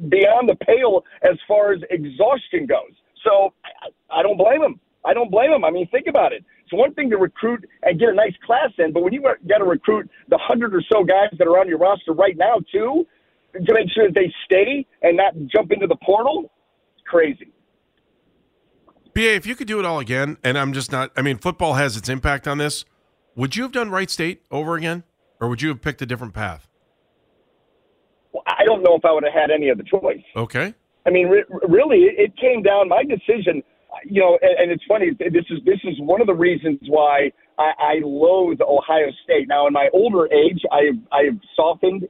beyond 0.10 0.50
the 0.50 0.56
pale 0.56 1.04
as 1.24 1.38
far 1.48 1.74
as 1.74 1.82
exhaustion 1.90 2.66
goes. 2.66 2.94
So 3.24 3.54
I, 4.10 4.24
don't 4.24 4.38
blame 4.38 4.62
him. 4.62 4.80
I 5.06 5.14
don't 5.14 5.30
blame 5.30 5.52
him. 5.52 5.64
I 5.64 5.70
mean, 5.70 5.88
think 5.90 6.08
about 6.08 6.34
it. 6.34 6.44
It's 6.64 6.74
one 6.74 6.94
thing 6.94 7.10
to 7.12 7.18
recruit 7.18 7.68
and 7.84 8.00
get 8.00 8.10
a 8.10 8.14
nice 8.14 8.34
class 8.46 8.72
in, 8.80 8.94
but 8.94 9.04
when 9.04 9.14
you 9.14 9.22
got 9.22 9.58
to 9.58 9.66
recruit 9.66 10.10
the 10.30 10.40
hundred 10.42 10.74
or 10.74 10.82
so 10.92 11.04
guys 11.04 11.30
that 11.38 11.48
are 11.48 11.60
on 11.60 11.68
your 11.68 11.78
roster 11.78 12.14
right 12.14 12.36
now 12.38 12.56
too, 12.72 13.06
to 13.54 13.74
make 13.74 13.92
sure 13.94 14.08
that 14.08 14.16
they 14.16 14.34
stay 14.46 14.86
and 15.02 15.18
not 15.18 15.34
jump 15.54 15.72
into 15.72 15.88
the 15.88 15.98
portal, 15.98 16.52
it's 16.96 17.04
crazy. 17.06 17.52
BA, 19.14 19.36
if 19.36 19.46
you 19.46 19.56
could 19.56 19.68
do 19.68 19.80
it 19.80 19.86
all 19.86 20.00
again, 20.00 20.38
and 20.44 20.58
I'm 20.58 20.72
just 20.72 20.92
not, 20.92 21.12
I 21.18 21.22
mean, 21.22 21.38
football 21.38 21.74
has 21.74 21.98
its 21.98 22.08
impact 22.08 22.48
on 22.48 22.58
this. 22.58 22.86
Would 23.36 23.56
you 23.56 23.64
have 23.64 23.72
done 23.72 23.90
Wright 23.90 24.10
State 24.10 24.44
over 24.50 24.76
again? 24.76 25.04
Or 25.42 25.50
would 25.50 25.62
you 25.62 25.70
have 25.70 25.82
picked 25.82 26.02
a 26.02 26.06
different 26.06 26.34
path? 26.34 26.70
Well, 28.32 28.44
I 28.46 28.64
don't 28.64 28.84
know 28.84 28.96
if 28.96 29.04
I 29.04 29.12
would 29.12 29.24
have 29.24 29.34
had 29.34 29.52
any 29.52 29.70
other 29.70 29.84
choice. 29.84 30.24
Okay. 30.36 30.74
I 31.06 31.10
mean, 31.10 31.28
re- 31.28 31.44
really, 31.68 32.06
it 32.18 32.38
came 32.38 32.62
down. 32.62 32.88
My 32.88 33.04
decision, 33.04 33.64
you 34.06 34.22
know, 34.22 34.38
and, 34.42 34.52
and 34.60 34.72
it's 34.72 34.84
funny. 34.88 35.10
This 35.20 35.46
is 35.50 35.60
this 35.66 35.80
is 35.84 35.96
one 36.00 36.22
of 36.22 36.28
the 36.28 36.34
reasons 36.34 36.80
why 36.88 37.32
I, 37.58 37.72
I 37.80 37.94
loathe 38.04 38.62
Ohio 38.62 39.08
State. 39.24 39.48
Now, 39.48 39.68
in 39.68 39.74
my 39.74 39.90
older 39.94 40.32
age, 40.32 40.62
I 40.72 40.84
have 40.86 41.04
I 41.12 41.24
have 41.24 41.40
softened 41.56 42.08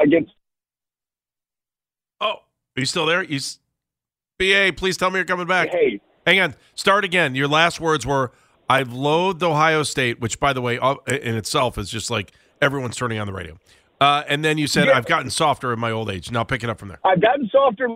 against. 0.00 0.32
Oh, 2.20 2.26
are 2.26 2.40
you 2.76 2.86
still 2.86 3.06
there? 3.06 3.22
You, 3.22 3.38
BA, 4.38 4.72
please 4.76 4.96
tell 4.96 5.10
me 5.10 5.16
you're 5.16 5.24
coming 5.24 5.46
back. 5.46 5.70
Hey, 5.70 6.00
Hang 6.26 6.40
on. 6.40 6.54
Start 6.74 7.04
again. 7.04 7.34
Your 7.34 7.48
last 7.48 7.80
words 7.80 8.04
were, 8.04 8.32
"I've 8.68 8.92
loathed 8.92 9.42
Ohio 9.42 9.84
State," 9.84 10.20
which, 10.20 10.40
by 10.40 10.52
the 10.52 10.60
way, 10.60 10.78
uh, 10.78 10.96
in 11.06 11.36
itself 11.36 11.78
is 11.78 11.88
just 11.88 12.10
like 12.10 12.32
everyone's 12.62 12.96
turning 12.96 13.18
on 13.18 13.26
the 13.26 13.32
radio. 13.32 13.58
Uh, 14.00 14.22
and 14.28 14.44
then 14.44 14.58
you 14.58 14.66
said, 14.66 14.86
Yeah. 14.86 14.96
"I've 14.96 15.06
gotten 15.06 15.30
softer 15.30 15.72
in 15.72 15.78
my 15.78 15.90
old 15.90 16.10
age." 16.10 16.30
Now 16.30 16.44
pick 16.44 16.62
it 16.64 16.70
up 16.70 16.78
from 16.78 16.88
there. 16.88 16.98
I've 17.04 17.20
gotten 17.20 17.48
softer, 17.50 17.86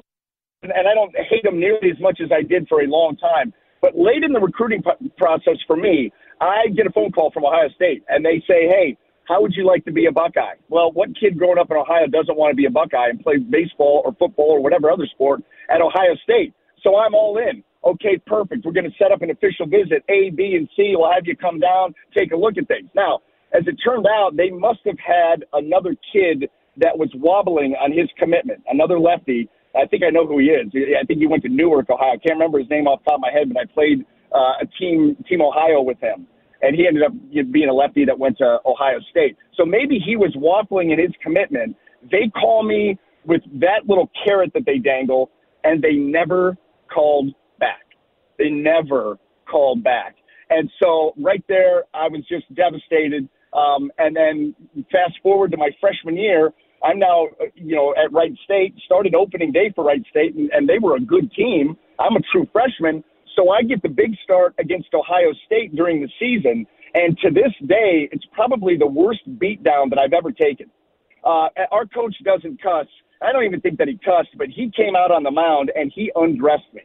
and 0.63 0.73
I 0.73 0.95
don't 0.95 1.15
hate 1.17 1.43
them 1.43 1.59
nearly 1.59 1.91
as 1.91 1.99
much 2.01 2.21
as 2.21 2.31
I 2.33 2.43
did 2.43 2.69
for 2.69 2.81
a 2.83 2.87
long 2.87 3.17
time. 3.17 3.53
But 3.81 3.97
late 3.97 4.23
in 4.25 4.33
the 4.33 4.41
recruiting 4.41 4.83
process 5.17 5.57
for 5.67 5.77
me, 5.77 6.13
I 6.41 6.69
get 6.69 6.87
a 6.87 6.91
phone 6.91 7.13
call 7.13 7.31
from 7.31 7.45
Ohio 7.45 7.69
State, 7.71 8.03
and 8.09 8.25
they 8.25 8.41
say, 8.49 8.67
"Hey, 8.69 8.97
how 9.25 9.43
would 9.43 9.55
you 9.55 9.65
like 9.65 9.85
to 9.85 9.93
be 9.93 10.07
a 10.07 10.13
Buckeye?" 10.13 10.55
Well, 10.69 10.93
what 10.93 11.15
kid 11.19 11.37
growing 11.39 11.59
up 11.59 11.71
in 11.71 11.77
Ohio 11.77 12.07
doesn't 12.07 12.37
want 12.37 12.53
to 12.53 12.57
be 12.57 12.65
a 12.67 12.71
Buckeye 12.71 13.09
and 13.09 13.21
play 13.21 13.37
baseball 13.39 14.03
or 14.05 14.13
football 14.13 14.51
or 14.51 14.61
whatever 14.61 14.91
other 14.91 15.07
sport 15.07 15.43
at 15.69 15.81
Ohio 15.81 16.15
State? 16.23 16.53
So 16.83 16.97
I'm 16.97 17.15
all 17.15 17.39
in. 17.39 17.63
Okay, 17.85 18.19
perfect. 18.27 18.65
We're 18.65 18.73
going 18.73 18.91
to 18.91 18.97
set 18.99 19.13
up 19.13 19.23
an 19.23 19.31
official 19.31 19.67
visit. 19.67 20.03
A, 20.09 20.31
B, 20.31 20.55
and 20.57 20.69
C 20.77 20.95
will 20.97 21.11
have 21.13 21.27
you 21.27 21.37
come 21.37 21.59
down, 21.61 21.95
take 22.17 22.33
a 22.33 22.37
look 22.37 22.57
at 22.59 22.67
things. 22.69 22.89
Now, 22.95 23.21
as 23.53 23.67
it 23.67 23.77
turned 23.85 24.07
out, 24.07 24.37
they 24.37 24.51
must 24.51 24.81
have 24.85 24.99
had 24.99 25.45
another 25.53 25.95
kid 26.13 26.51
that 26.77 26.97
was 26.97 27.11
wobbling 27.15 27.75
on 27.81 27.93
his 27.93 28.09
commitment, 28.19 28.63
another 28.69 28.99
lefty. 29.01 29.49
I 29.77 29.87
think 29.87 30.03
I 30.03 30.11
know 30.11 30.27
who 30.27 30.39
he 30.39 30.47
is. 30.47 30.69
I 30.75 31.05
think 31.07 31.21
he 31.21 31.27
went 31.27 31.43
to 31.45 31.49
Newark, 31.49 31.91
Ohio. 31.91 32.13
I 32.13 32.17
can't 32.17 32.35
remember 32.39 32.59
his 32.59 32.71
name 32.71 32.87
off 32.87 33.01
the 33.05 33.11
top 33.11 33.17
of 33.17 33.21
my 33.21 33.31
head, 33.33 33.53
but 33.53 33.61
I 33.61 33.65
played 33.73 34.05
uh, 34.35 34.63
a 34.63 34.67
team, 34.79 35.17
Team 35.29 35.43
Ohio 35.43 35.83
with 35.83 35.99
him. 36.01 36.27
And 36.61 36.75
he 36.75 36.87
ended 36.87 37.05
up 37.05 37.13
being 37.53 37.69
a 37.69 37.73
lefty 37.73 38.05
that 38.05 38.19
went 38.19 38.39
to 38.39 38.59
Ohio 38.67 38.99
State. 39.11 39.37
So 39.57 39.65
maybe 39.65 39.99
he 40.05 40.17
was 40.17 40.35
waffling 40.37 40.93
in 40.93 40.99
his 40.99 41.13
commitment. 41.23 41.77
They 42.11 42.31
call 42.41 42.65
me 42.65 42.99
with 43.25 43.43
that 43.61 43.87
little 43.87 44.11
carrot 44.25 44.53
that 44.55 44.65
they 44.67 44.79
dangle, 44.79 45.31
and 45.63 45.83
they 45.83 45.93
never 45.93 46.57
called 46.93 47.33
back. 47.61 47.83
They 48.39 48.51
never 48.51 49.19
called 49.49 49.85
back. 49.85 50.17
And 50.51 50.71
so 50.83 51.13
right 51.19 51.45
there, 51.49 51.85
I 51.95 52.09
was 52.09 52.23
just 52.29 52.53
devastated. 52.55 53.29
Um, 53.59 53.91
and 53.99 54.15
then 54.15 54.55
fast 54.93 55.15
forward 55.23 55.51
to 55.51 55.57
my 55.57 55.71
freshman 55.81 56.17
year, 56.17 56.53
I'm 56.83 56.99
now, 56.99 57.27
you 57.55 57.75
know, 57.75 57.95
at 57.97 58.13
Wright 58.13 58.33
State, 58.45 58.75
started 58.85 59.15
opening 59.15 59.51
day 59.51 59.73
for 59.75 59.85
Wright 59.85 60.05
State, 60.11 60.35
and, 60.37 60.51
and 60.53 60.69
they 60.69 60.79
were 60.79 60.97
a 60.97 61.01
good 61.01 61.33
team. 61.33 61.77
I'm 61.99 62.15
a 62.17 62.21
true 62.33 62.47
freshman. 62.53 63.03
So 63.35 63.51
I 63.51 63.63
get 63.63 63.83
the 63.83 63.89
big 63.89 64.15
start 64.23 64.55
against 64.59 64.89
Ohio 64.95 65.33
State 65.47 65.75
during 65.75 66.01
the 66.01 66.09
season. 66.21 66.67
And 66.95 67.19
to 67.19 67.31
this 67.31 67.53
day, 67.67 68.09
it's 68.13 68.25
probably 68.33 68.77
the 68.77 68.87
worst 68.87 69.21
beatdown 69.39 69.91
that 69.91 69.99
I've 69.99 70.13
ever 70.13 70.31
taken. 70.33 70.71
Uh, 71.25 71.49
our 71.71 71.87
coach 71.87 72.15
doesn't 72.25 72.63
cuss. 72.63 72.87
I 73.21 73.33
don't 73.33 73.45
even 73.45 73.61
think 73.61 73.79
that 73.79 73.89
he 73.89 73.99
cussed, 74.05 74.37
but 74.37 74.49
he 74.49 74.71
came 74.75 74.95
out 74.95 75.11
on 75.11 75.25
the 75.25 75.31
mound 75.31 75.73
and 75.75 75.93
he 75.95 76.13
undressed 76.15 76.73
me 76.73 76.83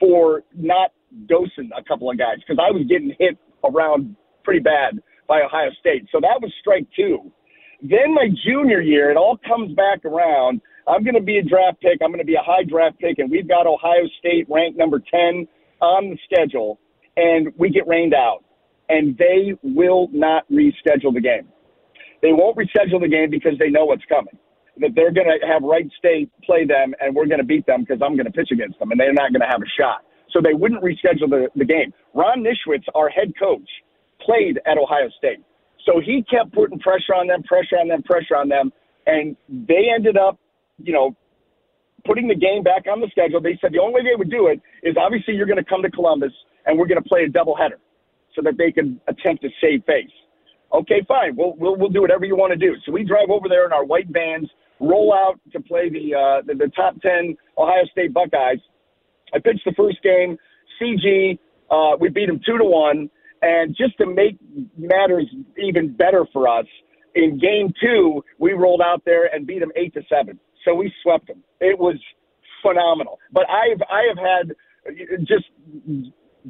for 0.00 0.42
not 0.54 0.90
dosing 1.26 1.70
a 1.76 1.82
couple 1.82 2.10
of 2.10 2.18
guys 2.18 2.38
because 2.40 2.58
I 2.60 2.70
was 2.72 2.84
getting 2.88 3.14
hit 3.18 3.38
around 3.64 4.16
pretty 4.44 4.60
bad 4.60 5.00
by 5.28 5.42
Ohio 5.42 5.70
State. 5.78 6.08
So 6.10 6.18
that 6.20 6.40
was 6.40 6.52
strike 6.60 6.86
two. 6.96 7.30
Then 7.82 8.14
my 8.14 8.28
junior 8.44 8.80
year, 8.80 9.10
it 9.10 9.16
all 9.16 9.38
comes 9.46 9.74
back 9.74 10.04
around. 10.04 10.60
I'm 10.88 11.04
going 11.04 11.14
to 11.14 11.22
be 11.22 11.38
a 11.38 11.42
draft 11.42 11.80
pick. 11.80 12.00
I'm 12.02 12.10
going 12.10 12.18
to 12.18 12.26
be 12.26 12.34
a 12.34 12.42
high 12.42 12.64
draft 12.64 12.98
pick, 12.98 13.18
and 13.18 13.30
we've 13.30 13.46
got 13.46 13.66
Ohio 13.66 14.08
State 14.18 14.46
ranked 14.48 14.78
number 14.78 14.98
10 14.98 15.46
on 15.80 16.10
the 16.10 16.18
schedule, 16.24 16.80
and 17.16 17.52
we 17.56 17.70
get 17.70 17.86
rained 17.86 18.14
out. 18.14 18.42
And 18.88 19.16
they 19.18 19.52
will 19.62 20.08
not 20.12 20.48
reschedule 20.50 21.12
the 21.12 21.20
game. 21.20 21.46
They 22.22 22.32
won't 22.32 22.56
reschedule 22.56 23.00
the 23.00 23.08
game 23.08 23.30
because 23.30 23.52
they 23.58 23.68
know 23.68 23.84
what's 23.84 24.04
coming. 24.08 24.36
That 24.80 24.90
they're 24.96 25.12
going 25.12 25.28
to 25.28 25.46
have 25.46 25.62
Wright 25.62 25.88
State 25.98 26.30
play 26.42 26.64
them, 26.64 26.94
and 27.00 27.14
we're 27.14 27.26
going 27.26 27.38
to 27.38 27.46
beat 27.46 27.66
them 27.66 27.82
because 27.82 28.00
I'm 28.02 28.16
going 28.16 28.26
to 28.26 28.32
pitch 28.32 28.48
against 28.50 28.78
them, 28.78 28.90
and 28.90 28.98
they're 28.98 29.12
not 29.12 29.30
going 29.30 29.42
to 29.42 29.50
have 29.50 29.60
a 29.60 29.70
shot. 29.78 30.02
So 30.32 30.40
they 30.42 30.54
wouldn't 30.54 30.82
reschedule 30.82 31.28
the, 31.28 31.48
the 31.54 31.64
game. 31.64 31.92
Ron 32.14 32.42
Nischwitz, 32.42 32.84
our 32.94 33.08
head 33.08 33.32
coach, 33.38 33.68
played 34.20 34.60
at 34.66 34.78
Ohio 34.78 35.08
State. 35.18 35.38
So 35.86 36.00
he 36.00 36.24
kept 36.28 36.52
putting 36.52 36.78
pressure 36.78 37.14
on 37.14 37.26
them, 37.26 37.42
pressure 37.42 37.76
on 37.76 37.88
them, 37.88 38.02
pressure 38.02 38.36
on 38.36 38.48
them, 38.48 38.72
and 39.06 39.36
they 39.48 39.88
ended 39.94 40.16
up, 40.16 40.38
you 40.82 40.92
know, 40.92 41.16
putting 42.04 42.28
the 42.28 42.34
game 42.34 42.62
back 42.62 42.84
on 42.90 43.00
the 43.00 43.08
schedule. 43.10 43.40
They 43.40 43.58
said 43.60 43.72
the 43.72 43.80
only 43.80 43.94
way 43.94 44.10
they 44.10 44.16
would 44.16 44.30
do 44.30 44.48
it 44.48 44.60
is 44.82 44.96
obviously 44.98 45.34
you're 45.34 45.46
going 45.46 45.62
to 45.62 45.68
come 45.68 45.82
to 45.82 45.90
Columbus 45.90 46.32
and 46.66 46.78
we're 46.78 46.86
going 46.86 47.02
to 47.02 47.08
play 47.08 47.24
a 47.24 47.28
doubleheader 47.28 47.80
so 48.36 48.42
that 48.42 48.56
they 48.56 48.70
can 48.70 49.00
attempt 49.08 49.42
to 49.42 49.48
save 49.60 49.84
face. 49.84 50.10
Okay, 50.72 51.02
fine. 51.08 51.34
We'll, 51.34 51.54
we'll, 51.56 51.76
we'll 51.76 51.88
do 51.88 52.02
whatever 52.02 52.24
you 52.24 52.36
want 52.36 52.52
to 52.52 52.58
do. 52.58 52.76
So 52.84 52.92
we 52.92 53.04
drive 53.04 53.30
over 53.30 53.48
there 53.48 53.64
in 53.64 53.72
our 53.72 53.84
white 53.84 54.08
vans, 54.08 54.48
roll 54.80 55.14
out 55.14 55.40
to 55.52 55.60
play 55.60 55.88
the, 55.88 56.14
uh, 56.14 56.42
the, 56.46 56.54
the 56.54 56.70
top 56.76 57.00
10 57.00 57.36
Ohio 57.56 57.84
State 57.90 58.12
Buckeyes. 58.12 58.58
I 59.34 59.38
pitched 59.38 59.64
the 59.64 59.72
first 59.76 60.02
game, 60.02 60.36
CG. 60.80 61.38
Uh, 61.70 61.96
we 61.98 62.08
beat 62.10 62.26
them 62.26 62.40
two 62.44 62.58
to 62.58 62.64
one. 62.64 63.10
And 63.42 63.76
just 63.76 63.96
to 63.98 64.06
make 64.06 64.36
matters 64.76 65.26
even 65.58 65.92
better 65.92 66.26
for 66.32 66.48
us, 66.48 66.66
in 67.14 67.38
game 67.38 67.72
two, 67.80 68.22
we 68.38 68.52
rolled 68.52 68.82
out 68.82 69.02
there 69.04 69.32
and 69.34 69.46
beat 69.46 69.60
them 69.60 69.72
eight 69.76 69.94
to 69.94 70.02
seven. 70.08 70.38
So 70.64 70.74
we 70.74 70.92
swept 71.02 71.28
them. 71.28 71.42
It 71.60 71.78
was 71.78 71.96
phenomenal. 72.62 73.18
But 73.32 73.44
I've 73.48 73.80
I 73.90 74.02
have 74.08 74.18
had 74.18 74.56
just 75.20 75.44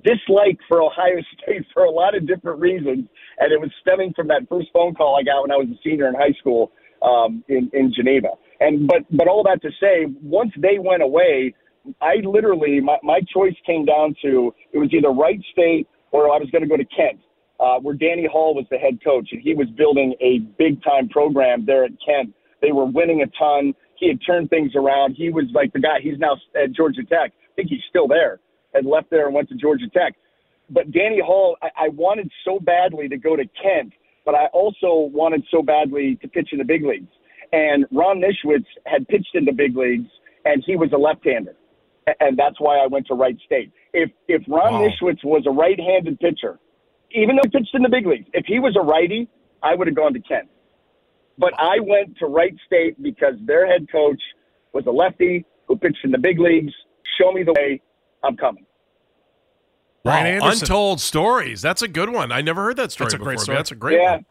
dislike 0.05 0.59
for 0.69 0.83
Ohio 0.83 1.21
State 1.43 1.65
for 1.73 1.85
a 1.85 1.91
lot 1.91 2.17
of 2.17 2.27
different 2.27 2.61
reasons, 2.61 3.09
and 3.39 3.53
it 3.53 3.61
was 3.61 3.71
stemming 3.83 4.13
from 4.15 4.29
that 4.29 4.43
first 4.49 4.69
phone 4.73 4.95
call 4.95 5.19
I 5.19 5.23
got 5.23 5.43
when 5.43 5.53
I 5.53 5.57
was 5.57 5.69
a 5.69 5.79
senior 5.85 6.09
in 6.09 6.15
high 6.15 6.37
school 6.39 6.73
um, 7.03 7.45
in 7.49 7.71
in 7.73 7.93
Geneva. 7.95 8.29
And 8.61 8.87
but 8.87 9.05
but 9.11 9.29
all 9.29 9.43
that 9.45 9.63
to 9.63 9.71
say, 9.81 10.07
once 10.23 10.53
they 10.57 10.79
went 10.79 11.03
away, 11.03 11.55
I 12.01 12.17
literally 12.25 12.81
my 12.81 12.99
my 13.03 13.21
choice 13.33 13.55
came 13.65 13.85
down 13.85 14.15
to 14.23 14.55
it 14.73 14.79
was 14.79 14.91
either 14.93 15.11
Wright 15.11 15.41
State 15.53 15.89
or 16.11 16.31
I 16.31 16.39
was 16.39 16.49
going 16.51 16.63
to 16.63 16.69
go 16.69 16.77
to 16.77 16.85
Kent. 16.85 17.21
Uh, 17.61 17.77
where 17.81 17.97
Danny 17.97 18.25
Hall 18.25 18.55
was 18.55 18.67
the 18.71 18.79
head 18.79 19.03
coach, 19.03 19.31
and 19.33 19.43
he 19.43 19.53
was 19.53 19.67
building 19.77 20.15
a 20.21 20.39
big 20.59 20.81
time 20.85 21.09
program 21.09 21.67
there 21.67 21.83
at 21.83 21.91
Kent. 22.07 22.33
They 22.63 22.71
were 22.71 22.85
winning 22.85 23.23
a 23.23 23.27
ton. 23.37 23.75
He 23.97 24.07
had 24.07 24.21
turned 24.25 24.49
things 24.49 24.77
around. 24.77 25.15
He 25.15 25.31
was 25.31 25.47
like 25.53 25.73
the 25.73 25.81
guy. 25.81 25.99
He's 26.01 26.19
now 26.21 26.37
at 26.55 26.71
Georgia 26.71 27.03
Tech. 27.03 27.33
I 27.35 27.53
think 27.57 27.69
he's 27.69 27.83
still 27.89 28.07
there. 28.07 28.39
Had 28.73 28.87
left 28.87 29.11
there 29.11 29.27
and 29.27 29.35
went 29.35 29.49
to 29.49 29.57
Georgia 29.57 29.89
Tech. 29.93 30.15
But 30.71 30.93
Danny 30.93 31.21
Hall, 31.21 31.57
I, 31.61 31.87
I 31.87 31.89
wanted 31.89 32.31
so 32.45 32.61
badly 32.61 33.09
to 33.09 33.17
go 33.17 33.35
to 33.35 33.45
Kent, 33.61 33.93
but 34.25 34.37
I 34.37 34.47
also 34.53 35.11
wanted 35.13 35.45
so 35.51 35.61
badly 35.61 36.17
to 36.23 36.29
pitch 36.29 36.51
in 36.53 36.59
the 36.59 36.65
big 36.65 36.85
leagues. 36.85 37.11
And 37.53 37.87
Ron 37.91 38.21
Nischwitz 38.21 38.67
had 38.87 39.09
pitched 39.09 39.35
in 39.35 39.45
the 39.45 39.53
big 39.53 39.77
leagues, 39.77 40.09
and 40.45 40.63
he 40.65 40.77
was 40.77 40.91
a 40.93 40.99
left-hander, 40.99 41.57
and 42.21 42.37
that's 42.39 42.61
why 42.61 42.79
I 42.79 42.87
went 42.87 43.07
to 43.09 43.15
Wright 43.15 43.37
State. 43.45 43.73
If 43.93 44.11
if 44.29 44.43
Ron 44.49 44.75
Wow. 44.75 44.89
Nischwitz 44.89 45.25
was 45.25 45.45
a 45.47 45.51
right-handed 45.51 46.19
pitcher, 46.21 46.59
even 47.13 47.37
though 47.37 47.43
he 47.45 47.51
pitched 47.59 47.75
in 47.75 47.83
the 47.83 47.89
big 47.89 48.07
leagues, 48.07 48.27
if 48.33 48.47
he 48.47 48.59
was 48.59 48.77
a 48.77 48.83
righty, 48.83 49.29
I 49.63 49.75
would 49.75 49.87
have 49.87 49.97
gone 49.97 50.13
to 50.15 50.21
Kent. 50.21 50.49
But 51.39 51.53
I 51.59 51.79
went 51.81 52.17
to 52.19 52.27
Wright 52.27 52.55
State 52.67 53.01
because 53.03 53.35
their 53.47 53.67
head 53.67 53.87
coach 53.91 54.21
was 54.73 54.85
a 54.87 54.91
lefty 54.91 55.45
who 55.67 55.77
pitched 55.77 56.05
in 56.05 56.11
the 56.11 56.19
big 56.19 56.39
leagues. 56.39 56.73
Show 57.21 57.33
me 57.33 57.43
the 57.43 57.53
way. 57.53 57.81
I'm 58.23 58.37
coming. 58.37 58.67
Brian 60.05 60.25
Wow, 60.41 60.47
Anderson. 60.47 60.65
Untold 60.65 61.01
stories. 61.01 61.63
That's 61.63 61.83
a 61.83 61.89
good 61.89 62.11
one. 62.11 62.33
I 62.33 62.41
never 62.41 62.63
heard 62.65 62.77
that 62.77 62.93
story 62.93 63.07
That's 63.07 63.15
a 63.15 63.19
before. 63.19 63.33
great 63.33 63.41
story. 63.41 63.57
That's 63.57 63.71
a 63.71 63.75
great 63.77 64.01
yeah. 64.01 64.13
one. 64.13 64.25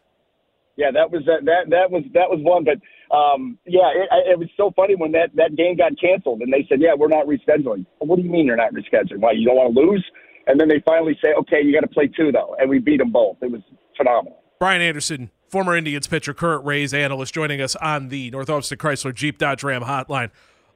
Yeah, 0.75 0.91
that 0.91 1.11
was 1.11 1.23
that 1.25 1.43
that 1.45 1.69
that 1.69 1.91
was 1.91 2.03
that 2.13 2.29
was 2.29 2.39
one. 2.41 2.63
But 2.63 2.77
um, 3.11 3.57
yeah, 3.65 3.87
it, 3.93 4.31
it 4.31 4.39
was 4.39 4.49
so 4.57 4.71
funny 4.75 4.95
when 4.95 5.11
that 5.13 5.29
that 5.35 5.55
game 5.55 5.77
got 5.77 5.93
canceled 5.99 6.41
and 6.41 6.51
they 6.51 6.65
said, 6.67 6.81
"Yeah, 6.81 6.93
we're 6.97 7.07
not 7.07 7.25
rescheduling." 7.25 7.85
What 7.99 8.17
do 8.17 8.21
you 8.21 8.29
mean 8.29 8.45
you're 8.45 8.57
not 8.57 8.73
rescheduling? 8.73 9.19
Why 9.19 9.31
you 9.31 9.45
don't 9.45 9.55
want 9.55 9.73
to 9.73 9.79
lose? 9.79 10.05
And 10.47 10.59
then 10.59 10.67
they 10.67 10.81
finally 10.85 11.17
say, 11.23 11.33
"Okay, 11.39 11.61
you 11.63 11.73
got 11.73 11.81
to 11.81 11.93
play 11.93 12.07
two 12.07 12.31
though," 12.31 12.55
and 12.59 12.69
we 12.69 12.79
beat 12.79 12.97
them 12.97 13.11
both. 13.11 13.37
It 13.41 13.51
was 13.51 13.61
phenomenal. 13.95 14.41
Brian 14.59 14.81
Anderson, 14.81 15.29
former 15.49 15.75
Indians 15.77 16.07
pitcher, 16.07 16.33
current 16.33 16.65
Rays 16.65 16.93
analyst, 16.93 17.33
joining 17.33 17.61
us 17.61 17.75
on 17.77 18.09
the 18.09 18.31
North 18.31 18.49
Olmsted 18.49 18.79
Chrysler 18.79 19.13
Jeep 19.13 19.37
Dodge 19.37 19.63
Ram 19.63 19.83
hotline. 19.83 20.31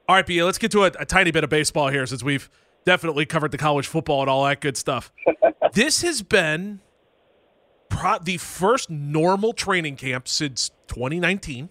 All 0.07 0.15
right, 0.15 0.25
BA, 0.25 0.45
let's 0.45 0.57
get 0.57 0.71
to 0.71 0.83
a, 0.83 0.91
a 0.99 1.05
tiny 1.05 1.31
bit 1.31 1.43
of 1.43 1.49
baseball 1.49 1.89
here 1.89 2.05
since 2.05 2.23
we've 2.23 2.49
definitely 2.85 3.25
covered 3.25 3.51
the 3.51 3.57
college 3.57 3.87
football 3.87 4.21
and 4.21 4.29
all 4.29 4.43
that 4.45 4.61
good 4.61 4.77
stuff. 4.77 5.11
this 5.73 6.01
has 6.01 6.21
been 6.21 6.79
pro- 7.89 8.19
the 8.19 8.37
first 8.37 8.89
normal 8.89 9.53
training 9.53 9.95
camp 9.95 10.27
since 10.27 10.69
2019. 10.87 11.69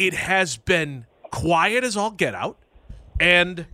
It 0.00 0.14
has 0.14 0.56
been 0.56 1.04
quiet 1.30 1.84
as 1.84 1.94
all 1.94 2.10
get 2.10 2.34
out. 2.34 2.56
And 3.20 3.66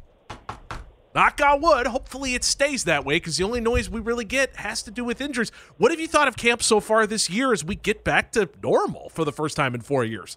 knock 1.14 1.40
on 1.40 1.60
wood, 1.60 1.86
hopefully. 1.86 2.34
it 2.34 2.42
stays 2.42 2.82
that 2.82 3.04
way 3.04 3.14
because 3.14 3.36
the 3.36 3.44
only 3.44 3.60
noise 3.60 3.88
we 3.88 4.00
really 4.00 4.24
get 4.24 4.56
has 4.56 4.82
to 4.82 4.90
do 4.90 5.04
with 5.04 5.20
injuries. 5.20 5.52
What 5.76 5.92
have 5.92 6.00
you 6.00 6.08
thought 6.08 6.26
of 6.26 6.36
camp 6.36 6.64
so 6.64 6.80
far 6.80 7.06
this 7.06 7.30
year 7.30 7.52
as 7.52 7.64
we 7.64 7.76
get 7.76 8.02
back 8.02 8.32
to 8.32 8.50
normal 8.60 9.08
for 9.10 9.24
the 9.24 9.30
first 9.30 9.56
time 9.56 9.72
in 9.72 9.82
four 9.82 10.04
years? 10.04 10.36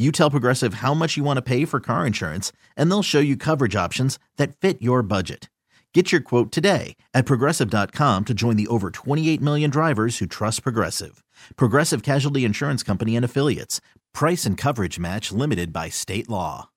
You 0.00 0.12
tell 0.12 0.30
Progressive 0.30 0.74
how 0.74 0.94
much 0.94 1.18
you 1.18 1.22
want 1.22 1.36
to 1.36 1.42
pay 1.42 1.66
for 1.66 1.78
car 1.78 2.06
insurance, 2.06 2.52
and 2.74 2.90
they'll 2.90 3.02
show 3.02 3.20
you 3.20 3.36
coverage 3.36 3.76
options 3.76 4.18
that 4.38 4.56
fit 4.56 4.80
your 4.80 5.02
budget. 5.02 5.50
Get 5.92 6.10
your 6.10 6.22
quote 6.22 6.50
today 6.50 6.96
at 7.12 7.26
progressive.com 7.26 8.24
to 8.24 8.32
join 8.32 8.56
the 8.56 8.68
over 8.68 8.90
28 8.90 9.42
million 9.42 9.68
drivers 9.68 10.16
who 10.16 10.24
trust 10.24 10.62
Progressive. 10.62 11.22
Progressive 11.56 12.02
Casualty 12.02 12.46
Insurance 12.46 12.82
Company 12.82 13.14
and 13.14 13.26
Affiliates. 13.26 13.82
Price 14.14 14.46
and 14.46 14.56
coverage 14.56 14.98
match 14.98 15.32
limited 15.32 15.70
by 15.70 15.90
state 15.90 16.30
law. 16.30 16.70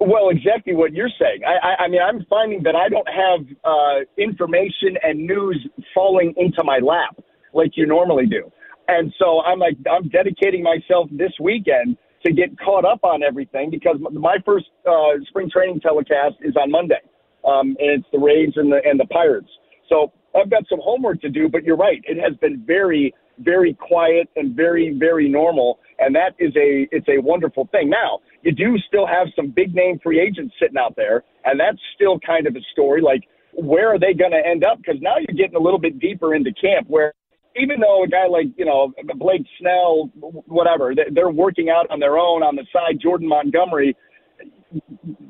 Well, 0.00 0.30
exactly 0.30 0.74
what 0.74 0.94
you're 0.94 1.12
saying. 1.20 1.42
I, 1.46 1.68
I, 1.68 1.84
I 1.84 1.88
mean, 1.88 2.00
I'm 2.00 2.24
finding 2.30 2.62
that 2.62 2.74
I 2.74 2.88
don't 2.88 3.08
have 3.10 3.40
uh, 3.62 4.06
information 4.16 4.96
and 5.02 5.18
news 5.26 5.68
falling 5.94 6.32
into 6.38 6.64
my 6.64 6.78
lap 6.78 7.22
like 7.52 7.72
you 7.74 7.84
normally 7.84 8.24
do. 8.24 8.50
And 8.88 9.12
so 9.18 9.42
I'm 9.42 9.58
like, 9.58 9.76
I'm 9.90 10.08
dedicating 10.08 10.62
myself 10.62 11.10
this 11.12 11.32
weekend 11.38 11.98
to 12.24 12.32
get 12.32 12.58
caught 12.58 12.84
up 12.84 13.04
on 13.04 13.22
everything 13.22 13.70
because 13.70 13.96
my 14.12 14.38
first 14.44 14.66
uh, 14.88 15.12
spring 15.28 15.50
training 15.50 15.80
telecast 15.80 16.36
is 16.40 16.54
on 16.56 16.70
Monday, 16.70 17.00
um, 17.46 17.76
and 17.78 18.00
it's 18.00 18.06
the 18.12 18.18
Rays 18.18 18.52
and 18.56 18.72
the 18.72 18.80
and 18.84 18.98
the 18.98 19.06
Pirates. 19.06 19.48
So 19.88 20.12
I've 20.34 20.50
got 20.50 20.64
some 20.68 20.80
homework 20.82 21.20
to 21.22 21.28
do. 21.28 21.48
But 21.48 21.64
you're 21.64 21.76
right; 21.76 22.00
it 22.04 22.18
has 22.20 22.36
been 22.38 22.64
very, 22.66 23.14
very 23.38 23.74
quiet 23.74 24.28
and 24.36 24.56
very, 24.56 24.96
very 24.98 25.28
normal, 25.28 25.78
and 25.98 26.14
that 26.14 26.34
is 26.38 26.54
a 26.56 26.88
it's 26.90 27.08
a 27.08 27.18
wonderful 27.20 27.68
thing. 27.72 27.90
Now 27.90 28.20
you 28.42 28.52
do 28.52 28.76
still 28.86 29.06
have 29.06 29.28
some 29.36 29.50
big 29.50 29.74
name 29.74 29.98
free 30.02 30.20
agents 30.20 30.54
sitting 30.60 30.78
out 30.78 30.96
there, 30.96 31.24
and 31.44 31.58
that's 31.58 31.78
still 31.94 32.18
kind 32.20 32.46
of 32.46 32.56
a 32.56 32.60
story. 32.72 33.00
Like, 33.00 33.24
where 33.52 33.92
are 33.92 33.98
they 33.98 34.14
going 34.14 34.32
to 34.32 34.42
end 34.44 34.64
up? 34.64 34.78
Because 34.78 35.00
now 35.00 35.16
you're 35.16 35.36
getting 35.36 35.56
a 35.56 35.62
little 35.62 35.78
bit 35.78 35.98
deeper 35.98 36.34
into 36.34 36.52
camp 36.52 36.88
where 36.88 37.12
even 37.56 37.80
though 37.80 38.04
a 38.04 38.08
guy 38.08 38.26
like 38.26 38.46
you 38.56 38.64
know 38.64 38.92
Blake 39.16 39.44
Snell, 39.60 40.10
whatever, 40.46 40.94
they're 41.12 41.30
working 41.30 41.70
out 41.70 41.86
on 41.90 42.00
their 42.00 42.18
own 42.18 42.42
on 42.42 42.56
the 42.56 42.66
side. 42.72 42.98
Jordan 43.00 43.28
Montgomery, 43.28 43.96